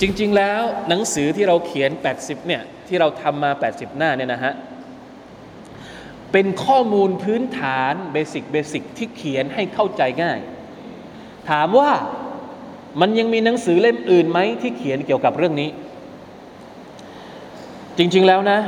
[0.00, 4.54] จริง ๆ แล้วหนังสือที่เราเขียน 80 เนี่ย ที่เราทำมา 80 หน้าเนี่ยนะฮะ
[6.32, 10.38] เป็นข้อมูลพื้นฐานเบสิกเบสิกที่เขียนให้เข้าใจง่าย
[11.50, 11.92] ถามว่า
[13.00, 15.68] มันยังมีหนังสือเล่มอื่นไหมที่เขียนเกี่ยวกับเรื่องนี้
[17.98, 18.58] จริง ๆแล้วนะ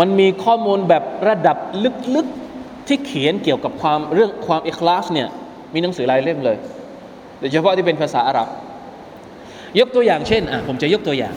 [0.00, 1.56] มันมีข้อมูลแบบระดับ
[2.16, 5.28] ลึกๆที่เขียนเกี่ยวกับความเรื่องความอิคลาสเนี่ย
[5.74, 6.56] มีหนังสือหลายเล่มเลย
[7.38, 8.48] โดยเฉพาะที่เป็นภาษาอาหรับ
[9.80, 11.34] ยกตัวอย่างเช่นอะผมจะยกตัวอย่าง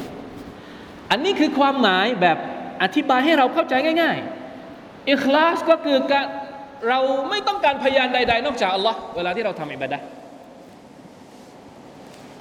[1.11, 2.37] อันนี้คือความหมายแบบ
[2.83, 4.17] อธิบายให้เราเข้าใจง่าย
[4.63, 6.25] ๆอิคลาสก็คือการ
[6.89, 9.97] เราไม่ต้องการพยานใด ๆ นอกจากอัลลอฮ์เวลาที่เราทำอิบาดะ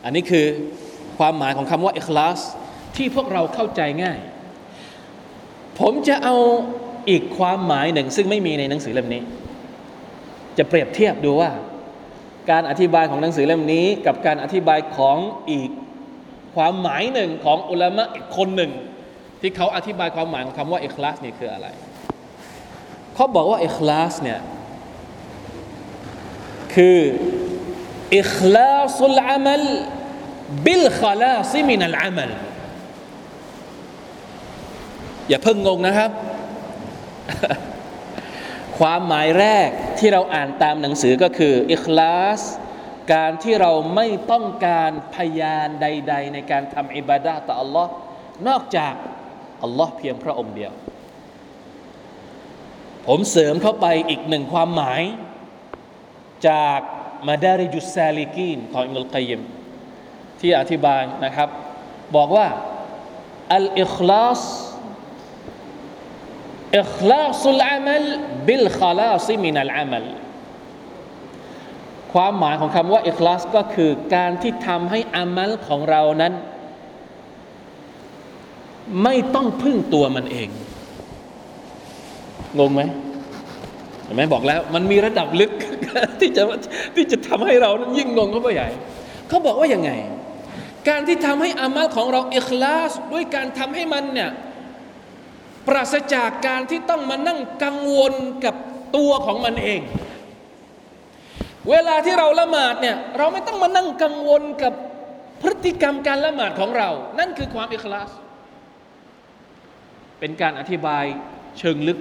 [0.05, 0.47] อันนี้คือ
[1.19, 2.41] ความหมายของคำว่าอิคลาส
[2.97, 4.19] ที่พวกเราเข้าใจง่าย
[5.79, 6.37] ผมจะเอา
[7.11, 9.23] อีกความหมายหนึ่ง ซึ่งไม่มีในหนังสือเล่มนี้
[10.59, 11.51] จะเปรียบเทียบดูว่า
[12.51, 15.19] การอธิบายของหนังสือเล่มนี้ กับการอธิบายของ
[15.51, 15.71] อีก
[16.55, 18.71] ความหมายหนึ่งของอุลามะอีกคนหนึ่ง
[19.41, 21.67] ที่เขาอธิบายความหมายของคำว่าอิคลาสนี่คืออะไร
[23.15, 24.41] เขาบอกว่าอิคลาสเนี่ย
[26.75, 27.01] คือ
[28.19, 29.65] อิคลาสุลอามัล
[30.67, 32.31] บิลขลาซิมินัลอามัล
[35.29, 36.11] อย่าเพิ่งงงนะครับ
[38.79, 42.41] ความหมายแรกที่เราอ่านตามหนังสือก็คืออิคลาส
[43.13, 47.87] การที่เราไม่ต้องการพยานใด ๆ ในการทำอิบาดะต่อ Allah
[48.49, 48.95] นอกจาก
[49.63, 50.73] อัลลอฮ์เพียงพระองค์เดียว
[53.07, 55.03] ผมเสริมเข้าไปอีกหนึ่งความหมาย
[56.49, 56.81] จาก
[57.29, 59.41] มาดาริจุสซาลิกีนของอิมุลกัยม
[60.41, 61.49] ที่อธิบายนะครับ
[62.17, 62.47] บอกว่า
[63.55, 64.43] อัลอิคลาส
[66.79, 68.05] อิคลาสุลอามัล
[68.47, 70.05] บิลขลาซิมินัลอามัล
[72.13, 76.33] ความหมายของคำว่าอิคลาสก็คือการที่ทำให้อามัลของเรานั้น
[79.03, 80.49] ไม่ต้องพึ่งตัวมันเอง
[82.59, 82.83] งงไหม
[84.05, 85.53] เห็นไหมบอกแล้ว มันมีระดับลึก
[86.21, 86.43] ที่จะ
[86.95, 88.69] ที่จะทำให้เรานั้นยิ่งงงเข้าไปใหญ่
[89.29, 89.91] เขาบอกว่ายังไง
[90.89, 94.31] การที่ทำให้อามัลของเราอิคลาสด้วยการทำให้มันเนี่ย
[95.69, 98.55] ปราศจากการที่ต้องมานั่งกังวลกับ
[98.97, 99.81] ตัวของมันเอง
[101.71, 104.73] เวลาที่เราละหมาดเนี่ยเราไม่ต้องมานั่งกังวลกับ
[105.43, 108.11] พฤติกรรมการละหมาดของเรา นั่นคือความอิคลาส
[110.21, 111.05] เป็นการอธิบาย
[111.59, 111.99] เชิงลึก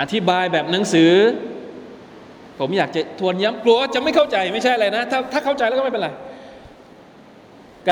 [0.00, 1.12] อธิบายแบบหนังสือ
[2.58, 6.10] ผมอยากจะทวนย้ำกลัวจะไม่เข้าใจไม่ใช่อะไรนะ ถ้าถ้าเข้าใจแล้วก็ไม่เป็นไร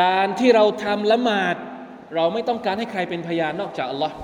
[0.00, 1.56] การที่เราทำละหมาด
[2.14, 4.16] เราไม่ต้องการให้ใครเป็นพยานนอกจากอัลลอฮ์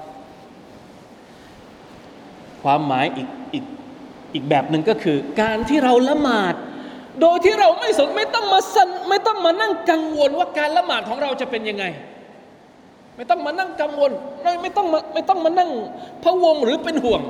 [2.63, 3.65] ความหมายอีกอีก
[4.35, 6.55] อีกแบบหนึ่งก็คือ การที่เราละหมาด
[7.21, 11.85] โดยที่เราไม่สนไม่ต้องมาสันไม่ต้องมานั่งกังวลว่าการละหมาดของเราจะเป็นยังไง
[13.17, 14.11] ไม่ต้องมานั่งกังวล
[14.43, 15.71] ไม่ไม่ต้องมาไม่ต้องมานั่ง
[16.23, 17.23] พะวงหรือเป็นห่วง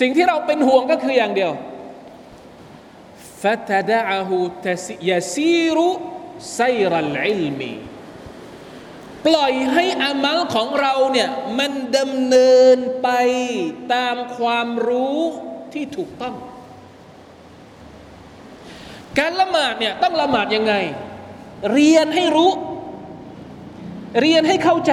[0.00, 1.52] สิ่งที่เราเป็นห่วงก็คืออย่างเดียว
[3.42, 4.68] ฟะตดะฮูต
[5.10, 5.88] ยาซีรุ
[6.54, 7.72] ไซรัลอิลมี
[9.26, 13.08] ปล่อยให้อามัลของเราเนี่ยมันดำเนินไป
[13.94, 15.18] ตามความรู้
[15.72, 16.34] ที่ถูกต้อง
[19.18, 20.74] การละหมาดเนี่ยต้องละหมาดยังไง
[21.72, 22.50] เรียนให้รู้
[24.20, 24.92] เรียนให้เข้าใจ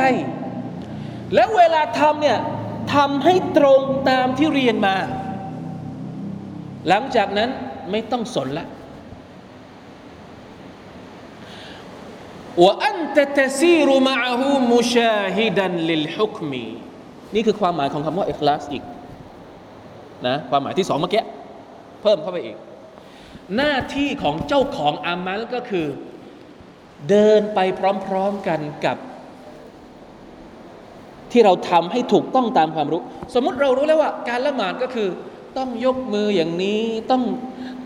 [1.35, 2.39] แล้วเวลาทำเนี่ย
[2.95, 4.95] ทำให้ตรงตามที่เรียนมา
[6.87, 7.49] หลังจากนั้น
[7.91, 8.67] ไม่ต้องสนละ
[12.63, 16.65] ว่าอันตะตซีรุมะฮูมุชาฮิดันลิลฮุกมี
[17.35, 18.83] นี่คือความหมายของคำว่าอิคลาสอีก
[20.27, 21.23] นะความหมายที่สองเมื่อกี้
[22.01, 22.57] เพิ่มเข้าไปอีก
[23.55, 25.87] หน้าที่ของเจ้าของอามัลก็คือ
[27.09, 27.59] เดินไป
[28.05, 28.97] พร้อมๆกันกับ
[31.31, 33.01] ที่เราทำให้ถูกต้องตามความรู้
[33.33, 35.09] สมมุติเรารู้แล้วว่า การละหมาดก็คือ
[35.57, 37.23] ต้องยกมืออย่างนี้ต้อง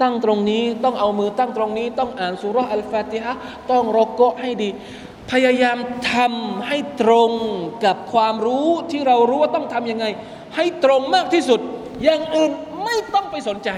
[0.01, 3.33] ตั้งตรงนี้ ต้องเอามือตั้งตรงนี้ ต้องอ่านสุรอัลฟาติฮะ
[3.71, 4.69] ต้องรกะให้ดี
[5.31, 5.77] พยายาม
[6.13, 7.31] ทำให้ตรง
[7.85, 10.05] กับความรู้ที่เรารู้ว่าต้องทำยังไง
[10.55, 11.59] ให้ตรงมากที่สุด
[12.03, 12.51] อย่างอื่น
[12.83, 13.69] ไม่ต้องไปสนใจ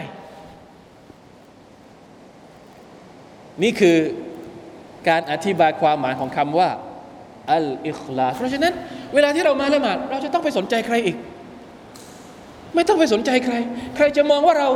[3.63, 3.97] นี่คือ
[5.09, 6.69] การอธิบายความหมายของคำว่า
[7.51, 8.73] อัลอิคลาสเพราะฉะนั้น
[9.13, 11.17] เวลาที่เรามาละหมาดเราจะต้องไปสนใจใครอีก
[12.75, 13.55] ไม่ต้องไปสนใจใคร
[13.95, 14.69] ใครจะมองว่าเรา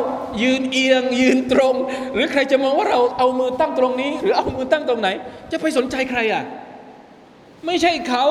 [0.44, 1.76] ยืนเอียง ยืนตรง
[2.14, 5.10] หรือใครจะมองว่าเราเอามือตั้งตรงนี้ หรือเอามือตั้งตรงไหน
[5.52, 6.44] จะไปสนใจใครอะ
[7.66, 8.26] ไม่ใช่เขา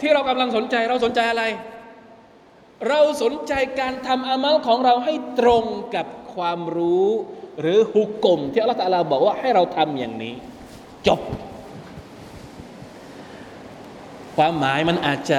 [0.00, 1.44] ที่เรากำลังสนใจเราสนใจอะไร
[2.88, 7.08] เราสนใจการทำอามัลของเราให้ตรงกับความรู้
[7.60, 10.34] หรือฮุกกลมที่อัลลอฮฺตะลาบอกว่าให้เราทำอย่างนี้
[11.06, 11.20] จบ
[14.36, 15.38] ความหมายมันอาจจะ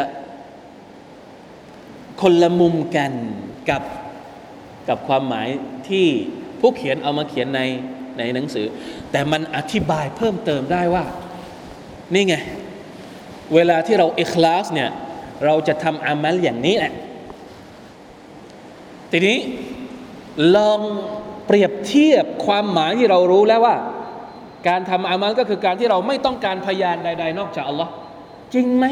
[2.21, 3.11] คนละมุมกัน
[3.69, 3.81] กับ
[4.89, 5.47] กับความหมาย
[5.89, 6.07] ที่
[6.59, 7.61] ผู้เขียนเอามาเขียนใน
[8.17, 8.67] ในหนังสือ
[9.11, 11.05] แต่มันอธิบายเพิ่มเติมได้ว่า
[12.13, 12.35] นี่ไง
[13.55, 14.89] เวลาที่เราอิคลาสเนี่ย
[15.45, 16.93] เราจะทำอามัลอย่างนี้แหละ
[19.11, 19.37] ทีนี้
[20.55, 20.79] ลอง
[21.45, 23.75] เปรียบเทียบความหมายที่เรารู้แล้วว่า
[24.67, 27.91] การทำอามัลก็คือการที่เราไม่ต้องการพยานใด ๆ นอกจากอัลลอฮ์
[28.53, 28.85] จริงไหม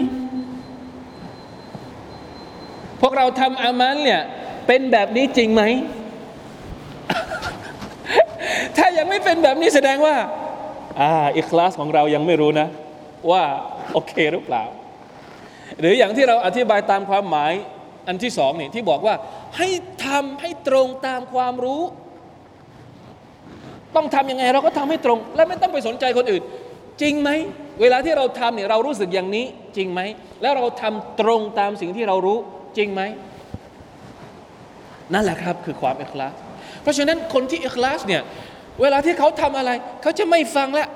[3.01, 4.21] พวกเราทำอามัลเนี่ย
[4.67, 5.63] เป็นแบบนี้จริงไหม
[8.78, 10.15] ถ้ายังไม่เป็นแบบนี้แสดงว่า
[11.01, 12.67] อ่าอิคลาสของเรายังไม่รู้นะ
[13.32, 13.43] ว่า
[13.93, 14.63] โอเคหรือเปล่า
[15.80, 17.54] หรืออย่างที่เราอธิบายตามความหมาย
[18.08, 19.15] อันที่สองนี่ที่บอกว่า
[19.58, 19.69] ให้
[20.06, 21.82] ทำให้ตรงตามความรู้
[23.95, 26.43] ต้องทำยังไงเราก็ทำให้ตรง และไม่ต้องไปสนใจคนอื่น
[27.01, 27.30] จริงไหม
[27.82, 29.45] เวลาที่เราทำเนี่ยเรารู้สึกอย่างนี้
[29.78, 30.01] จริงไหม
[30.41, 32.38] แล้วเราทำตรงตามสิ่งที่เรารู้
[32.78, 33.01] จริงไหม
[35.13, 36.34] นั่นแหละครับคือความอิคลาส
[36.82, 38.22] เพราะฉะนั้นคนที่อิคลาสเนี่ย
[38.82, 40.88] เวลาที่เขาทำอะไร เขาจะไม่ฟังละ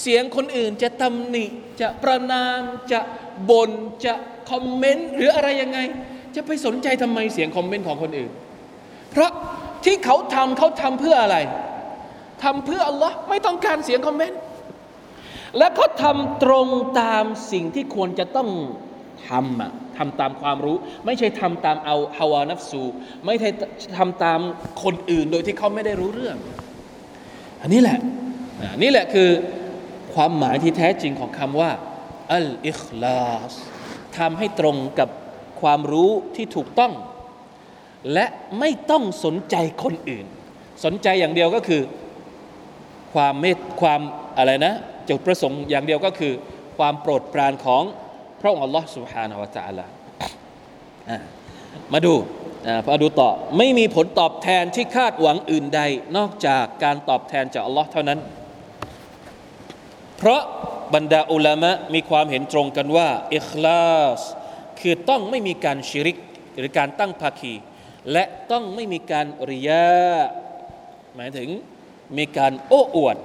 [0.00, 1.44] เสียงคนอื่นจะตำหนิ
[1.80, 2.60] จะประนาม
[2.92, 3.00] จะ
[3.50, 3.70] บน่น
[4.04, 4.14] จะ
[4.50, 5.78] คอมเมนต์หรืออะไรยังไง
[6.36, 8.30] จะไปสนใจทำไมเสียงคอมเมนต์ของคนอื่น
[9.10, 9.30] เพราะ
[9.84, 11.36] ที่เขาทำเขาทำเพื่ออะไร
[12.44, 14.40] ทำเพื่ออัลลอฮ์ไม่ต้องการเสียงคอมเมนต์
[15.58, 16.66] และเขาทำตรง
[17.00, 18.48] ตามสิ่งที่ควรจะต้อง
[19.28, 22.82] ทำอะทำตามความรู้ ไม่ใช่ทำตามเอาฮาวานัฟซู
[23.26, 23.48] ไม่ใช่
[23.98, 24.40] ทำตาม
[24.82, 26.36] คนอื่นโดยที่เขาไม่ได้รู้เรื่อง
[27.60, 27.98] อันนี้แหละ
[28.62, 29.28] นนี่แหละคือ
[30.14, 31.70] ความหมายที่แท้จริงของคำว่า
[32.32, 33.52] อัลอิคลาส
[34.18, 35.08] ทำให้ตรงกับ
[35.60, 36.92] ความรู้ที่ถูกต้อง
[38.12, 38.26] และ
[38.58, 40.26] ไม่ต้องสนใจคนอื่น
[40.84, 41.82] สนใจอย่างเดียวก็คือ
[43.14, 44.00] ความเมตความ
[44.36, 44.74] อะไรนะ
[45.08, 46.32] จุดประสงค์อย่างเดียวก็คือ
[46.78, 47.82] ความโปรดปรานของ
[48.41, 49.85] พระองค์ Allah سبحانه และ تعالى
[51.93, 52.13] มาดู
[52.89, 55.81] มาดูต่อ ไม่มีผลตอบแทนที่คาดหวังอื่นใด
[56.17, 58.19] นอกจากการตอบแทนจาก Allah เท่านั้น
[60.17, 60.41] เพราะ
[60.95, 64.21] บรรดาอุลามะมีความเห็นตรงกันว่าอิคลาส
[64.79, 66.17] คือต้องไม่มีการชิริก
[66.57, 67.53] หรือการตั้งภาคี
[68.11, 69.87] และต้องไม่มีการริยา
[71.15, 71.49] หมายถึง
[72.17, 73.17] มีการโอ้อวด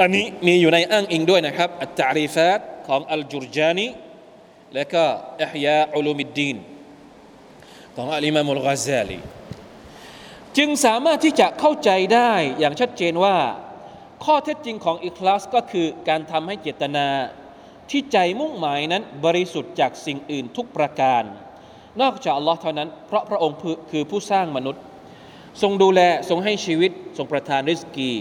[0.00, 3.86] อันนี้มีอยู่ในอ้างอิงด้วยนะครับอัจจารีฟาตของอัลจุรจานี
[4.74, 5.04] และก็
[5.42, 6.56] อิฮยาอุลูมิดดีน
[7.96, 9.18] ของอัลอิมามุลกาซาลี
[10.56, 13.36] จึงสามารถที่จะเข้าใจได้อย่างชัดเจนว่า
[14.24, 17.08] ข้อเท็จจริงของอิคลาสก็คือการทำให้เจตนา
[17.90, 21.22] ที่ใจมุ่งหมายนั้นบริสุทธิ์จากสิ่งอื่นทุกประการ
[22.00, 23.56] นอกจากอัลลอฮ์เท่านั้น เพราะพระองค์
[23.90, 24.82] คือผู้สร้างมนุษย์
[25.62, 28.12] ทรงดูแลทรงให้ชีวิตทรงประทานริสกี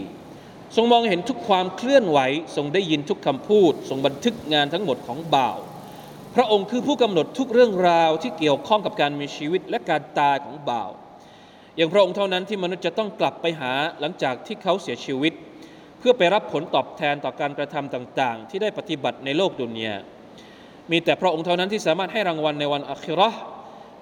[0.76, 2.20] ทรงมองเห็นทุกความเคลื่อนไหว
[2.56, 5.58] ทรงได้ยินทุกคำพูด ทรงบันทึกงานทั้งหมดของบ่าว
[6.36, 10.92] พระองค์คือผู้กำหนดทุกเรื่องราวที่เกี่ยวข้องกับการมีชีวิตและการตายของบ่าว
[11.76, 15.34] อย่างพระองค์เท่านั้นที่มนุษย์จะต้องกลับไปหาหลังจากที่เขาเสียชีวิต
[16.00, 19.96] เพื่อไปรับผลตอบแทนต่อการกระทำต่างๆ ที่ได้ปฏิบัติในโลกดุนยา
[20.92, 23.30] มีแต่พระองค์เท่านั้นที่สามารถให้รางวัลในวันอัครา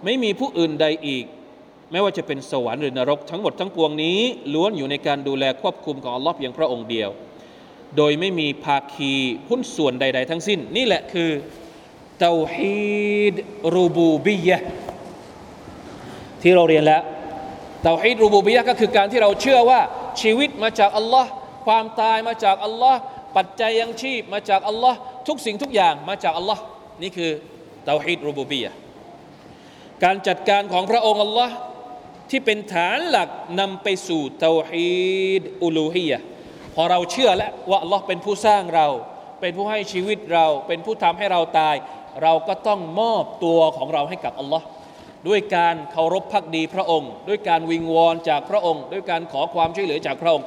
[0.06, 1.26] ไม่มีผู้อื่นใดอีก
[1.92, 4.20] ไม่ว่าจะเป็นสวรรค์หรือนรกทั้งหมดทั้งปวงนี้
[4.54, 7.10] ล้วนอยู่ในการดูแลควบคุมของอัลลอฮ์เพียงพระองค์เดียว
[7.98, 9.14] โดยไม่มีภาคี
[9.50, 11.30] หุ้นส่วนใด ๆ ทั้งสิ้น นี่แหละคือ
[12.20, 13.36] เตาฮีด
[13.76, 14.62] รูบูบียะ
[16.42, 17.02] ที่เราเรียนแล้ว
[17.84, 19.82] เตาฮีดรูบูบียะก็คือการที่เราเชื่อว่า
[20.22, 21.30] ชีวิตมาจากอัลลอฮ์
[21.66, 23.00] ความตายมาจากอัลลอฮ์
[23.38, 26.62] ปัจจัยยังชีพมาจากอัลลอฮ์ทุกสิ่งทุกอย่างมาจากอัลลอฮ์
[27.02, 27.32] นี่คือ
[27.86, 28.74] เตาฮีดรูบูบียะ
[30.04, 31.54] การจัดการของพระองค์อัลลอฮ์
[32.32, 34.92] ที่เป็นฐานหลักนำไปสู่เตาฮี
[35.42, 36.20] ดอุลูฮียะ
[36.76, 38.88] พอเราเชื่อแล้วว่าอัลลอฮ์เป็นผู้สร้างเรา
[39.42, 41.76] เป็นผู้ให้ชีวิตเรา เป็นผู้ทำให้เราตาย
[42.24, 44.66] เราก็ต้องมอบตัวของเราให้กับอัลลอฮ์
[45.28, 50.46] ด้วยการเคารพพักดีพระองค์ ด้วยการวิงวอนจากพระองค์ ด้วยการขอความช่วยเหลือจากพระองค์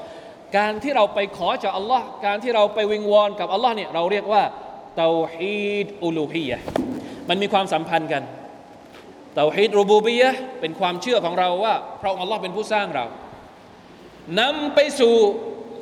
[0.57, 4.43] การที่เราไปขอจากอัลลอฮ์การที่เราไปวิงวอนกับอัลลอฮ์เนี่ยเราเรียกว่า
[4.97, 6.59] เตาฮีดอุลูฮียะ
[7.29, 8.23] มันมีความสัมพันธ์กัน
[9.35, 13.05] เตาฮีดรูบูบียะเป็นความเชื่อของเราว่าพระองค์อัลลอฮ์เป็นผู้สร้างเรา
[14.41, 15.15] นำไปสู่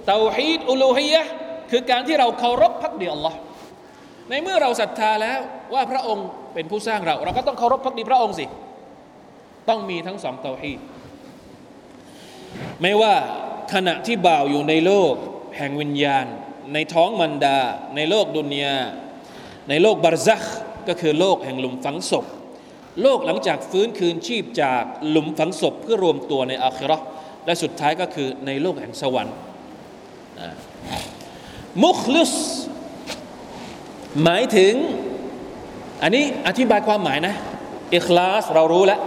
[0.07, 1.23] เตาฮีดอุลูฮียะ
[1.71, 3.33] คือการที่เราเคารพภักดีอัลลอฮ์
[4.29, 5.41] ในเมื่อเราศรัทธาแล้ว
[5.75, 8.47] ว่าพระองค์เป็นผู้สร้างเรา เราก็ต้องเคารพภักดีพระองค์สิ
[9.69, 10.79] ต้องมีทั้งสองเตาฮีด
[12.83, 13.15] ไม่ว่า
[13.73, 15.15] ขณะที่บ่าวอยู่ในโลก
[15.57, 16.27] แห่งวิญญาณ
[16.75, 17.59] ในท้องมันดา
[17.97, 18.77] ในโลกดุนยา
[19.69, 20.43] ในโลกบารซัก
[20.89, 22.27] ก็คือโลกแห่งหลุมฝังศพ
[23.01, 26.99] โลกหลังจากฟื้นคืนชีพจากหลุมฝังศพเพื่อรวมตัวในอาคิรอ
[27.47, 29.37] และสุดท้ายก็คือในโลกแห่งสวรรค์
[31.85, 32.33] มุคลิส
[34.23, 34.75] หมายถึง
[36.03, 37.35] อันนี้อธิบายความหมายนะ
[37.95, 39.01] อิคลาสเรารู้แล้ว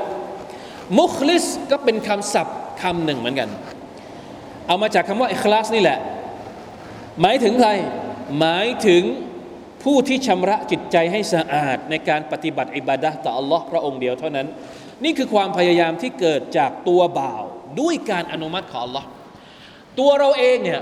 [1.00, 3.50] มุคลิสก็เป็นคำศัพท์คำหนึ่งเหมือนกัน
[4.68, 6.00] เอามาจากคำว่าอิคลาสนี่แหละ
[7.22, 7.70] หมายถึงใคร
[8.40, 9.04] หมายถึง
[9.86, 14.48] ผู้ที่ชำระจิตใจให้สะอาดในการปฏิบัติอิบาดะต่ออัลลอฮ์พระองค์เดียวเท่านั้น
[15.04, 17.44] นี่คือความพยายามที่เกิดจากตัวบ่าว
[17.82, 19.08] ด้วยการอนุมัติของอัลลอฮ์
[20.00, 20.82] ตัวเราเองเนี่ย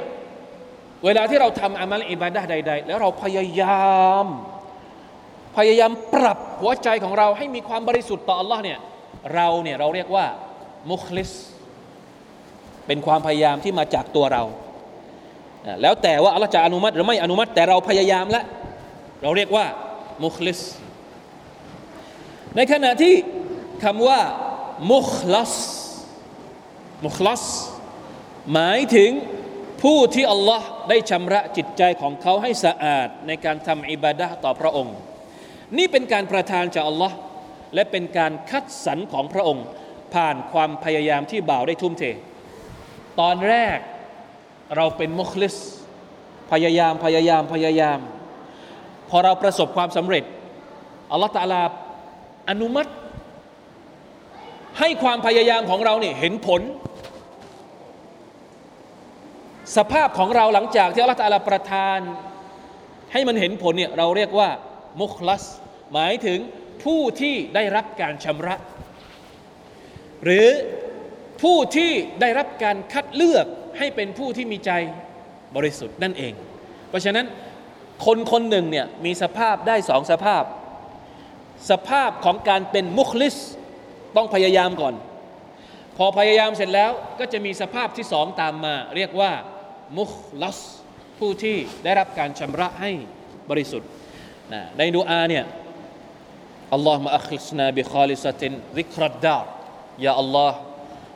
[1.05, 4.25] เวลาที่เราทำอามัลอิบาดะใด ๆ แล้วเราพยายาม
[5.57, 8.79] พยายามปรับหัวใจของเราให้มีความบริสุทธิ์ต่ออัลลอฮ์เนี่ย
[9.33, 10.25] เราเนี่ยเราเรียกว่า
[10.91, 11.31] มุคลิส
[12.87, 14.43] เป็นความพยายามที่มาจากตัวเรา
[15.81, 18.45] แล้วแต่ว่าอัลลอฮ์จะอนุมัติหรือไม่อนุมัติแต่เราพยายามแล้ว
[19.23, 19.65] เราเรียกว่า
[20.23, 20.59] มุคลิส
[22.55, 23.15] ในขณะที่
[23.83, 24.21] คำว่า
[24.93, 25.55] มุคลัส
[27.05, 27.43] มุคลัส
[28.53, 29.11] หมายถึง
[29.83, 34.95] ผู้ที่อัลลอฮ์ได้ชำระจิตใจของเขาให้สะอาดในการทำอิบาดะต่อพระองค์
[35.77, 37.15] นี่เป็นการประทานจากอัลลอฮ์
[37.73, 39.65] และเป็นการคัดสรรของพระองค์
[40.13, 42.03] ผ่านความพยายามที่บ่าวได้ทุ่มเท
[43.19, 43.77] ตอนแรก
[44.75, 45.55] เราเป็นมุคลิส
[46.51, 47.99] พยายามพยายามพยายาม
[49.15, 50.23] อเราประสบความสำเร็จ
[51.11, 51.61] อัลลอฮฺตาลา
[52.49, 52.91] อนุมัติ
[54.79, 56.61] ให้ความพยายามของเราเนี่ยเห็นผล
[59.77, 61.99] สภาพของเราหลังจากที่อัลลอฮฺตาลาประทาน
[63.13, 64.49] ให้มันเห็นผลเนี่ยเราเรียกว่า
[65.01, 65.43] มุคลัส
[65.93, 66.39] หมายถึง
[66.83, 68.55] ผู้ที่ได้รับการชำระ
[70.23, 70.47] หรือ
[71.41, 71.91] ผู้ที่
[72.21, 73.45] ได้รับการคัดเลือก
[73.77, 74.71] ให้เป็นผู้ที่มีใจ
[75.55, 76.33] บริสุทธิ์นั่นเอง
[76.89, 77.25] เพราะฉะนั้น
[78.05, 80.43] คนคนหนึ่งเนี่ยมีสภาพได้สองสภาพ
[81.71, 83.35] สภาพของการเป็นมุคลิส
[84.15, 84.93] ต้องพยายามก่อน
[85.97, 89.31] พอพยายามเสร็จแล้วก็จะมีสภาพที่สองตามมา เรียกว่า
[89.97, 90.59] มุคลัส
[91.19, 92.91] ผู้ที่ได้รับการชำระให้
[93.49, 93.89] บริสุทธิ์
[94.77, 95.45] ในดูอาเนี่ย
[96.73, 100.57] اللهم أخلصنا بخالصة ذكرى الدار يا الله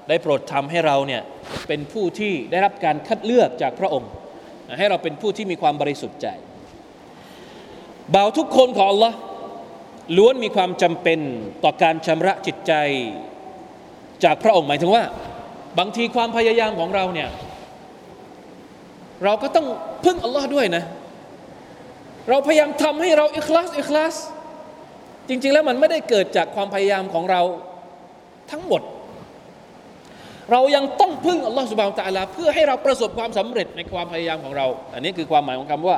[0.10, 1.22] ได้โปรดทำให้เราเนี่ย
[1.68, 4.12] เป็นผู้ที่ได้รับการคัดเลือกจากพระองค์
[4.80, 6.28] ให้เราเป็นผู้ที่มีความบริสุทธิ์ใจ
[8.16, 9.18] บ่าวทุกคนของอัลลอฮ์
[10.18, 11.20] ล้วนมีความจำเป็น
[11.64, 12.74] ต่อการชำระจิตใจ
[14.24, 15.04] จากพระองค์หมายถึงว่า
[15.80, 17.30] บางทีความพยายามของเราเนี่ย
[19.24, 19.68] เราก็ต้อง
[20.06, 20.84] พึ่งอัลลอฮ์ด้วยนะ
[22.30, 24.16] เราพยายามทำให้เราอิคลาสอิคลาส
[25.30, 27.42] จริง ๆ แล้วมันไม่ได้เกิดจากความพยายามของเรา
[28.52, 28.82] ทั้งหมด
[30.52, 35.98] เรายังต้องพึ่งอัลลอฮ์สุบานตะลาเพื่อให้เราประสบความสำเร็จในความพยายามของเรา อันนี้คือความหมายของคำว่า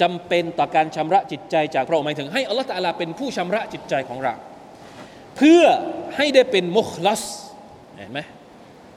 [0.00, 4.34] จำเป็นต่อการชำระจิตใจจากพระองค์หมายถึงให้อัลลอฮ์ตะลาเป็นผู้ชำระจิตใจของเรา
[5.36, 5.62] เพื่อ
[6.16, 7.22] ให้ได้เป็นมุคลัส
[7.96, 8.20] เห็นไหม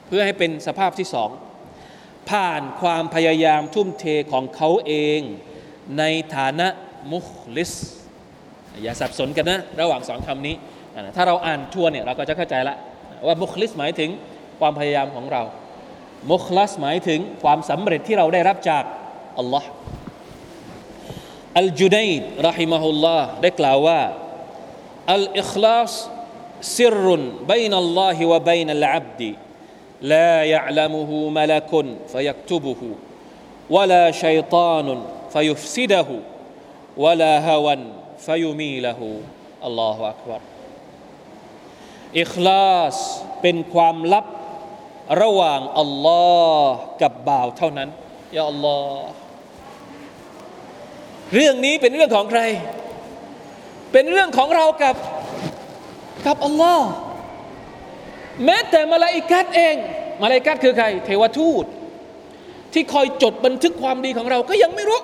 [0.06, 1.30] เพื่อให้เป็นสภาพที่สอง
[2.30, 5.20] ผ่านความพยายามทุ่มเทของเขาเอง
[5.98, 6.04] ใน
[6.36, 6.68] ฐานะ
[7.12, 7.72] มุคลิส
[8.82, 10.54] อย่าสับสนกันนะ ระหว่างสองคำนี้
[11.16, 12.76] ถ้าเราอ่านทัวเนี่ยเราก็จะเข้าใจละ
[13.26, 14.10] ว่ามุคลิสหมายถึง
[14.60, 15.42] ความพยายามของเรา
[16.32, 18.84] มุคลัสหมายถึงความสำเร็จที่เราได้รับจาก
[19.38, 19.68] อัลลอฮ์
[21.59, 24.01] อัลจุนัยดรหิมะฮุลลอฮ์ได้กล่าวว่า
[25.13, 25.93] อัลอิคลาส
[26.65, 27.05] سر
[27.47, 29.35] بين الله وبين العبد
[30.01, 31.71] لا يعلمه ملك
[32.07, 32.81] فيكتبه
[33.69, 35.03] ولا شيطان
[35.33, 36.07] فيفسده
[36.97, 37.77] ولا هوى
[38.17, 38.99] فيميله
[39.63, 40.39] الله أكبر
[42.21, 42.97] อิคลาส
[43.41, 44.25] เป็นความลับ
[45.21, 46.25] ระหว่างอัลลอ
[46.65, 47.89] ฮ์กับบ่าวเท่านั้น
[48.37, 49.25] ยาอัลลอฮ์
[51.34, 52.42] เรื่องนี้เป็นเรื่องของใคร
[53.92, 54.96] เป็นเรื่องของเรากับ
[56.26, 56.88] กับอัลลอฮ์
[58.44, 59.76] แม้แต่มาลาอิกัดเอง
[60.22, 61.64] มาลาอิกัดคือใคร เทวทูต
[62.72, 65.00] ที่คอยจดบันทึกความดีของเราก็ยังไม่รู้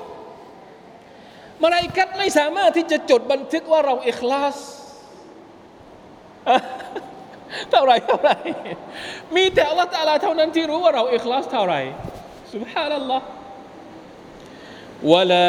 [1.62, 4.56] มาลาอิกัดไม่สามารถที่จะจดบันทึกว่าเราอิคลาส
[7.70, 8.30] เท่าไรเท่าไร
[9.36, 11.74] มีแต่อัลลอฮฺตาลาเท่านั้นที่รู้ว่าเราอิคลาสเท่าไร
[12.54, 13.24] สุบฮานัลลอฮ์
[15.12, 15.48] วะลา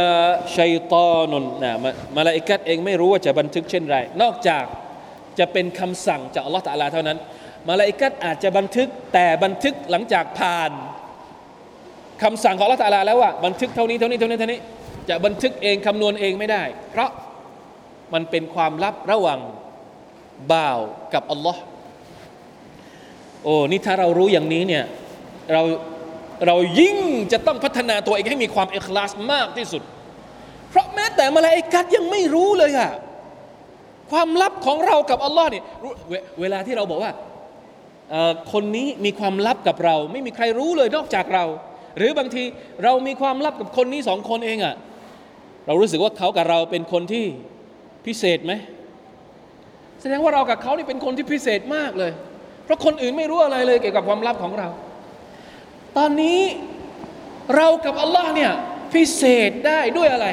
[0.57, 1.71] ชัยตานุนนะ
[2.17, 4.65] มาลาอิกัดเองไม่รู้ว่าจะบันทึกเช่นไร นอกจาก
[5.39, 7.17] จะเป็นคำสั่งจากอัลลอฮฺตาลาเท่านั้น
[7.69, 10.71] มาลาอิกัดอาจจะบันทึกแต่บันทึกหลังจากผ่าน
[12.23, 14.59] คำสั่งของอัลลอฮฺตาลาแล้วว่าบันทึกเท่านี้เท่านี้เท่านี้เท่านี้
[15.09, 17.09] จะบันทึกเองคำนวณเองไม่ได้ เพราะ
[18.13, 19.39] มันเป็นความลับระหว่าง
[20.51, 20.79] บ่าว
[21.13, 21.61] กับอัลลอฮ์
[23.43, 24.83] โอ้นี่ถ้าเรารู้อย่างนี้เนี่ย
[25.53, 25.61] เรา
[26.45, 26.97] เรายิ่ง
[27.31, 29.81] จะต้องพัฒนาตัวเองให้มีความเอกลาสมากที่สุด
[30.69, 32.91] เพราะแม้แต่มาลาอิกัดยังไม่รู้เลยอะ
[34.11, 35.63] ความลับของเรากับอัลลอฮ์เนี่ย
[36.09, 37.11] เวเวลาที่เราบอกว่า
[38.53, 41.45] คนนี้มีความลับกับเรา ไม่มีใครรู้เลยนอกจากเรา
[41.97, 42.43] หรือบางที
[42.83, 44.75] เรามีความลับกับคนนี้สองคนเองอะ
[45.67, 47.25] เรารู้สึกว่าเขากับเราเป็นคนที่
[48.05, 48.53] พิเศษไหม
[50.01, 52.11] แสดงว่าเรากับเขานี่เป็นคนที่พิเศษมากเลย
[52.65, 54.67] เพราะคนอื่นไม่รู้อะไรเลยเกี่ยวกับความลับของเรา
[55.97, 56.39] ตอนนี้
[57.55, 58.51] เรากับอัลลอฮ์เนี่ย
[58.93, 60.27] พิเศษได้ด้วยอะไร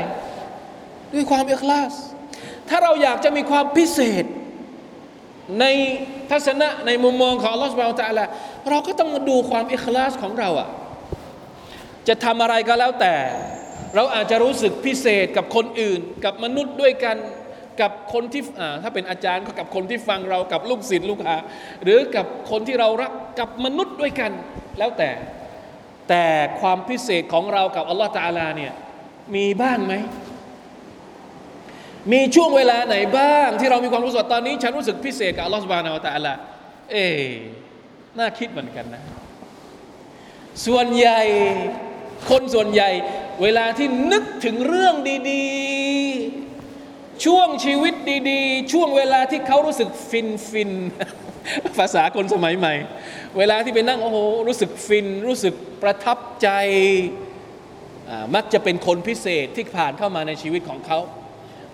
[1.15, 1.93] ด้วยความอิคลาส
[2.69, 4.25] ถ้าเราอยากจะมีความพิเศษ
[5.61, 5.65] ใน
[6.31, 8.27] ทัศนะในมุมมองของอัลลอฮ์สุบานตะละ
[8.71, 10.69] เราก็ต้องมาดูความอิคลาสของเราอะ
[12.09, 13.15] จะทำอะไรก็แล้วแต่
[13.95, 17.17] เราอาจจะรู้สึกพิเศษกับคนอื่น กับมนุษย์ด้วยกัน
[17.81, 18.43] กับคนที่
[18.83, 21.37] ถ้าเป็นอาจารย์ก็กับคนที่ฟังเรากับลูกศิษย์ลูกหา
[21.85, 24.33] หรือกับคนที่เรารักกับมนุษย์ด้วยกัน
[24.79, 25.11] แล้วแต่
[26.09, 26.27] แต่
[26.61, 28.73] ความพิเศษของเรากับอัลลอฮฺตาลาเนี่ย
[29.35, 29.95] มีบ้างไหม
[32.13, 36.33] มีช่วงเวลาไหนบ้าง ที่เรามีความรู้สึกตอนนี้ฉันรู้สึกพิเศษกับอัลลอฮฺสุบานอัลตาลา
[36.93, 37.07] เอ๊
[38.19, 39.03] น่าคิดเหมือนกันนะ
[40.67, 41.21] ส่วนใหญ่
[42.31, 42.91] คนส่วนใหญ่
[43.43, 44.95] เวลาที่นึกถึงเรื่อง
[45.31, 45.45] ดี
[46.31, 46.44] ๆ
[47.25, 47.95] ช่วงชีวิต
[48.31, 50.73] ดีๆ ช่วงเวลาที่เขารู้สึกฟินฟิน
[51.79, 52.75] ภาษาคนสมัยใหม่
[53.39, 56.49] เวลาที่ไปนั่งโอ้โหรู้สึกฟิน รู้สึกประทับใจ
[58.35, 60.99] มักจะเป็นคนพิเศษที่ผ่านเข้ามาในชีวิตของเขา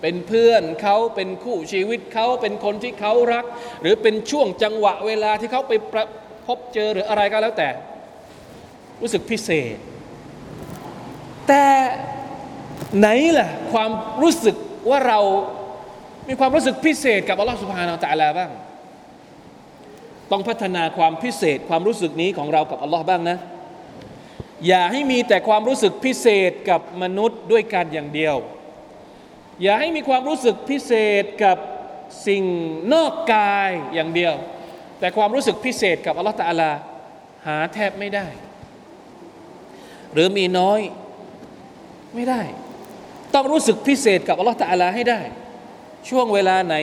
[0.01, 3.45] เป็นเพื่อนเขาเป็นคู่ชีวิตเขาเป็นคนที่เขารัก
[3.81, 5.73] หรือเป็นช่วงจังหวะเวลาที่เขาไป
[6.47, 7.69] พบเจอหรืออะไรก็แล้วแต่
[9.01, 9.75] รู้สึกพิเศษ
[11.47, 11.65] แต่
[12.97, 14.55] ไหนล่ะความรู้สึก
[14.89, 15.19] ว่าเรา
[16.27, 18.51] มีความรู้สึกพิเศษกับอัลลอฮฺสุบฮานาอัลลอฮฺบ้าง
[20.31, 23.37] ต้องพัฒนาความพิเศษความรู้สึกนี้ของเรากับอัลลอฮ์บ้างนะ
[24.67, 28.35] อย่าให้มีแต่ความรู้สึกพิเศษกับมนุษย์ด้วยกันอย่างเดียว
[29.61, 31.57] อย่าให้มีความรู้สึกพิเศษกับ
[32.27, 32.43] สิ่ง
[32.93, 34.33] นอกกายอย่างเดียว
[34.99, 36.71] แต่ความรู้สึกพิเศษกับอัลลอฮฺตะอาลา
[37.47, 38.27] หาแทบไม่ได้
[40.13, 40.79] หรือมีน้อย
[42.15, 42.41] ไม่ได้
[43.35, 45.21] ต้องรู้สึกพิเศษกับอัลลอฮฺตะอาลาให้ได้
[46.09, 46.75] ช่วงเวลาไหน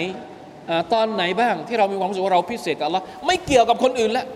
[0.68, 4.26] อตอนไหนบ้างที่เรามีความรู้สึกว่าเราพิเศษกับอัลลอฮ์ไม่เกี่ยวกับคนอื่นแล้ว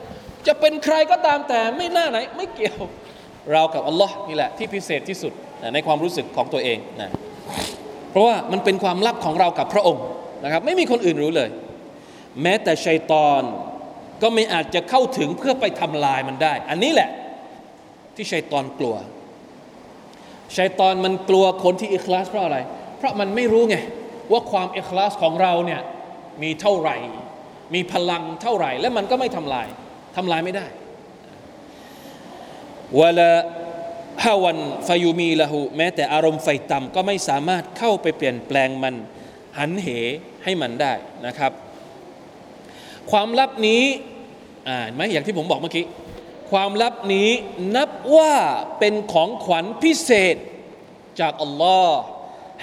[0.46, 2.78] จะเป็นใครก็ตามแต่ไม่น่าไหน ไม่เกี่ยว
[3.52, 5.32] เรากับอัลลอฮ์นี่แหละที่พิเศษที่สุด
[5.74, 7.10] ในความรู้สึกของตัวเองนะ
[8.10, 10.04] เพราะว่ามันเป็นความลับของเรากับพระองค์
[10.44, 11.50] นะครับไม่มีคนอื่นรู้เลย
[12.42, 13.42] แม้แต่ชัยตอน
[14.22, 17.10] ก็ไม่อาจจะเข้าถึงเพื่อไปทำลายมันได้ อันนี้แหละ
[18.16, 18.94] ที่ชัยตอนกลัว
[20.56, 22.58] ชัยตอนมันกลัวคนที่อิคลาสเพราะอะไร
[22.98, 23.76] เพราะมันไม่รู้ไง
[24.32, 25.80] ว่าความอิคลาสของเราเนี่ย
[26.42, 26.96] มีเท่าไหร่
[27.74, 29.66] มีพลังเท่าไหร่ และมันก็ไม่ทำลาย
[30.16, 30.66] ทำลายไม่ได้
[33.00, 33.30] วลา
[34.24, 38.94] ฮาวันฟายูมีละหูแม้แต่อารมณ์ไฟต่ำก็ไม่สามารถเข้าไปเปลี่ยนแปลงมัน
[39.58, 39.88] หันเห
[40.44, 40.92] ให้มันได้
[41.26, 41.52] นะครับ
[43.10, 43.82] ความลับนี้
[44.68, 45.84] อ่านไหมอย่างที่ผมบอกเมื่อกี้
[46.52, 47.28] ความลับนี้
[47.76, 48.34] นับว่า
[48.78, 50.36] เป็นของขวัญพิเศษ
[51.20, 51.98] จากอัลลอฮ์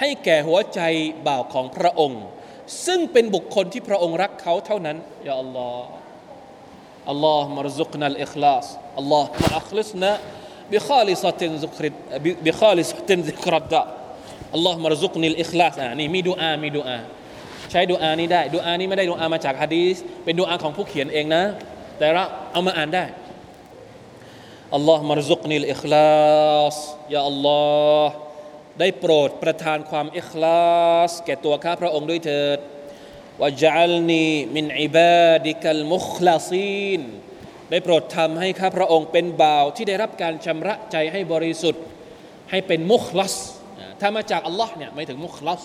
[0.00, 0.80] ให้แก่หัวใจ
[1.26, 2.22] บ่าวของพระองค์
[2.86, 4.96] ซึ่งเป็นบุคคลที่พระองค์รักเขาเท่านั้น
[5.28, 16.98] يا الله اللهم ارزقنا الإخلاص اللهم أخلصنا بخالصة ذكر بخالصة ذكرى الدار اللهم ارزقني الإخلاصอ่านี่มีดูอามีดูอา
[17.70, 21.42] ใช้ดูอานี้ได้ดูอานี้ไม่ได้ดูอามาจากฮะดีสเป็นดูอาของผู้เขียนเองนะ
[21.98, 23.04] แต่เราเอามาอ่านได้
[24.74, 26.76] اللهم ارزقني الإخلاص
[27.14, 27.62] يا الله
[28.04, 28.12] ฮ์
[28.80, 30.70] ได้โปรดประทานความอิคลา
[31.08, 32.58] ส แก่ตัวข้าพระองค์ด้วยเถิด
[33.42, 37.00] วะจัลนีมินอิบาดิกัลมุคลาซีน
[37.70, 41.82] ได้โปรดทำให้ข้าพระองค์เป็นบ่าวที่ได้รับการชำระใจให้บริสุทธิ์
[42.50, 43.34] ให้เป็นมุคลัส
[44.00, 45.62] ถ้ามาจากอัลลอฮ์เนี่ยไม่ถึงมุคลัส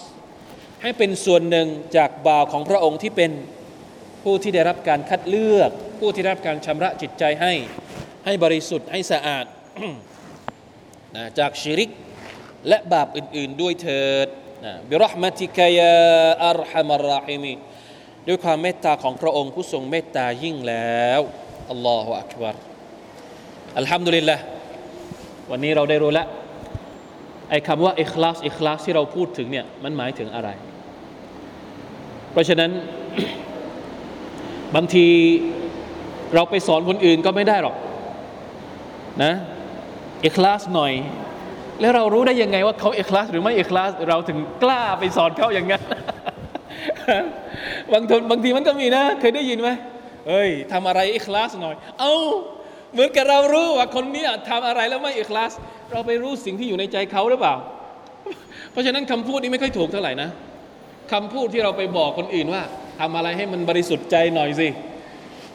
[0.82, 3.32] ให้เป็นส่วนหนึ่งจากบ่าวของพระองค์ที่เป็น
[4.24, 7.54] ผู้ที่ได้รับการคัดเลือก ผู้ที่ได้รับการชำระจิตใจให้
[8.26, 9.46] ให้บริสุทธิ์ให้สะอาด
[11.40, 11.90] จากชิริก
[12.68, 14.28] และบาปอื่น ๆ ด้วยเถิด
[14.90, 15.98] บิรหมติกยา
[16.48, 17.54] อัลฮัมารราฮิมี
[18.28, 21.22] ด้วยความเมตตาของพระองค์ผู้ทรงเมตตายิ่งแล้ว
[21.72, 22.56] อัลลอฮฺอักบาร
[23.78, 24.38] อัลฮัมดุลิลละ
[25.52, 26.28] วันนี้เราได้รู้แล้ว
[27.50, 30.50] ไอ้คำว่าอิคลาสอิคลาสที่เราพูดถึงเนี่ยมันหมายถึงอะไร
[32.32, 32.72] เพราะฉะนั้น
[34.76, 35.08] บางที
[36.36, 37.76] เราไปสอนคนอื่นก็ไม่ได้หรอก
[39.24, 39.34] นะ
[40.22, 40.94] เอคลาสหน่อย
[41.82, 45.82] แล้วเรารู้ได้ยังไงว่าเขาเอคลาสหรือไม่เอคลาสเราถึงกล้าไปสอนเขาอย่างนั้น
[47.92, 49.70] บางทนบางทีมันก็มีนะ เคยได้ยินไหม
[50.28, 52.16] เอ้ยทำอะไรเอคลาสหน่อย เอา้า
[52.94, 55.52] เหมือนกับเรารู้ว่าคนนี้ทำอะไรแล้วไม่เอคลาส
[55.92, 57.56] เราไปรู้สิ่งที่อยู่ในใจเขาหรือเปล่า
[58.72, 60.30] เพราะฉะนั้นคำพูดนี้ไม่ค่อยถูกเท่าไหร่นะ
[61.12, 62.64] คำพูดที่เราไปบอกคนอื่นว่า
[63.00, 64.68] ทำอะไรให้มันบริสุทธิ์ใจหน่อยสิ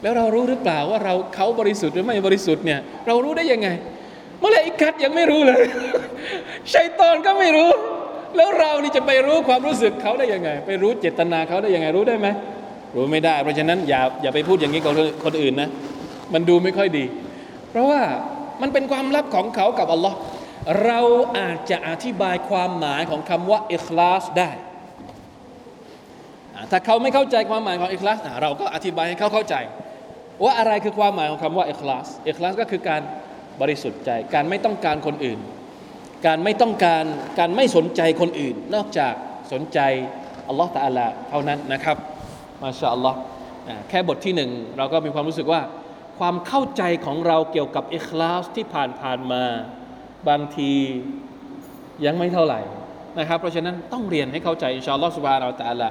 [0.01, 3.69] แล้วเรารู้หรือเปล่าว่าเราเขาบริสุทธิ์หรือไม่บริสุทธิ์เนี่ยเรารู้ได้ยังไง
[4.39, 5.63] เมื่อไรอิกัดยังไม่รู้เลย
[6.73, 7.69] ชัยตอนก็ไม่รู้
[8.37, 12.27] แล้วเรานี่จะไปรู้ความรู้สึกเขาได้ยังไง ไปรู้เจตนาเขาได้ยังไงรู้ได้ไหม
[12.95, 14.93] รู้ไม่ได้ เพราะฉะนั้นอย่าอย่าไปพูดอย่างนี้กับ
[15.25, 15.69] คนอื่นนะ
[16.33, 17.05] มันดูไม่ค่อยดี
[17.69, 18.01] เพราะว่า
[18.61, 20.17] มันเป็นความลับของเขากับอัลลอฮ์
[20.85, 20.99] เรา
[21.37, 24.51] อาจจะอธิบายความหมายของคำว่าอิคลาสได้
[26.71, 29.55] ถ้าเขาไม่เข้าใจความหมายของอิคลาสเราก็อธิบายให้เขาเข้าใจ
[30.43, 33.01] ว่าอะไรคือความหมายของคำว่าเอิคลาสอิคลาสก็คือการ
[33.61, 35.39] บริสุทธิ์ใจ การไม่ต้องการคนอื่น
[36.25, 37.03] การไม่ต้องการ
[37.39, 39.13] การไม่สนใจคนอื่น นอกจาก
[39.53, 39.79] สนใจ
[40.47, 41.97] อัลลอฮ์ตาอัลาเท่านั้นนะครับ
[42.61, 43.17] มาชาอัลลอฮ์
[43.89, 45.61] แค่บทที่หนึ่งเราก็มีความรู้สึกว่า
[46.19, 49.43] ความเข้าใจของเราเกี่ยวกับเอิคลาสที่ผ่านผ่านมา
[50.29, 50.71] บางที
[52.05, 52.61] ยังไม่เท่าไหร่
[53.19, 55.89] นะครับ เพราะฉะนั้นต้องเรียนให้เข้าใจอินชาอัลลอฮ์สุบานาอัลตะอัลา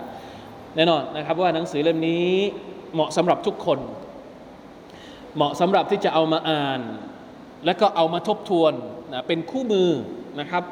[0.76, 2.30] แน่นอนนะครับว่าหนังสือเล่มนี้
[2.94, 3.78] เหมาะสำหรับทุกคน
[5.37, 6.81] เหมาะสำหรับที่จะเอามาอ่าน
[7.64, 8.72] และก็เอามาทบทวน
[9.12, 9.91] นะเป็นคู่มือ
[10.41, 10.64] นะครับ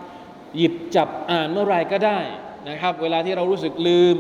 [0.57, 2.19] หยิบจับอ่านเมื่อไรก็ได้
[2.69, 4.17] นะครับ เวลาที่เรารู้สึกลืม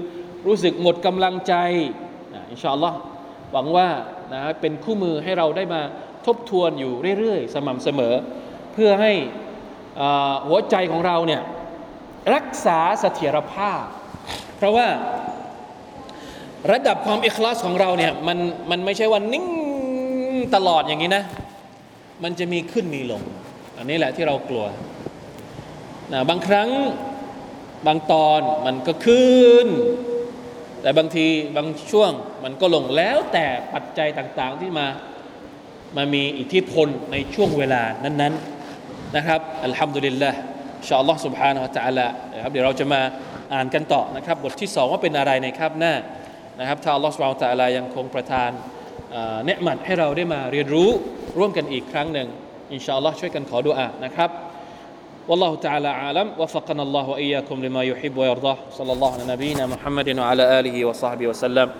[0.47, 1.55] รู้สึกหมดกำลังใจ
[2.35, 2.99] นะอินชาอัลลอฮ์
[3.53, 3.89] หวังว่า
[4.33, 5.81] นะเป็นคู่มือให้เราได้มา
[6.27, 8.15] ทบทวนอยู่เรื่อยๆ สม่ำเสมอ
[8.73, 9.13] เพื่อให้
[10.47, 11.43] หัวใจของเราเนี่ย
[12.35, 13.83] รักษาเสถียรภาพ
[14.57, 14.87] เพราะว่า
[16.73, 18.39] ระดับความอิคลาสของเราเนี่ยมัน
[18.71, 19.47] มันไม่ใช่ว่านิ่ง
[20.56, 21.24] ตลอดอย่างนี้นะ
[22.24, 23.22] มันจะมีขึ้นมีลง
[23.78, 24.66] อันนี้แหละที่เรากลัว
[26.14, 26.70] นะบางครั้ง
[27.88, 29.68] บางตอนมันก็ขึ้น
[30.82, 31.26] แต่บางที
[31.58, 32.12] บางช่วง
[32.44, 34.88] มันก็ลงแล้วแต่ปัจจัยต่างๆที่มา
[35.98, 43.02] มามีอิทธิพลในช่วงเวลานั้นๆนะครับอัลฮัมดุลิลละอินชาอัลลอฮ์ سبحانه และ تعالى นะครับเดี๋ยวเราจะมา
[43.54, 45.94] อ่านกันต่อนะครับ บทที่สองว่าเป็นอะไรในคาบหน้า
[46.60, 48.52] นะครับถ้าอัลลอฮ์ سبحانه และ تعالى ยังคงประทาน
[49.12, 50.90] เอ่อเนืมัดให้เราได้มาเรียนรู้
[51.38, 52.28] ร่วมกันอีกครั้งหนึ่ง
[52.74, 54.32] อินชาอัลลอฮ์ช่วยกันขอดุอานะครับ
[55.30, 60.60] والله تعالى أعلم وفقنا الله وإياكم لما يحب ويرضاه صلى الله على نبينا محمد وعلى
[60.60, 61.72] آله وصحبه وسلم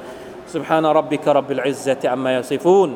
[0.48, 2.90] سبحان ربك رب العزة عما يصفون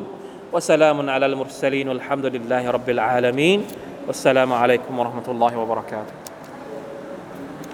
[0.52, 3.58] وسلام على المرسلين والحمد لله رب العالمين
[4.06, 6.21] والسلام عليكم ورحمة الله وبركاته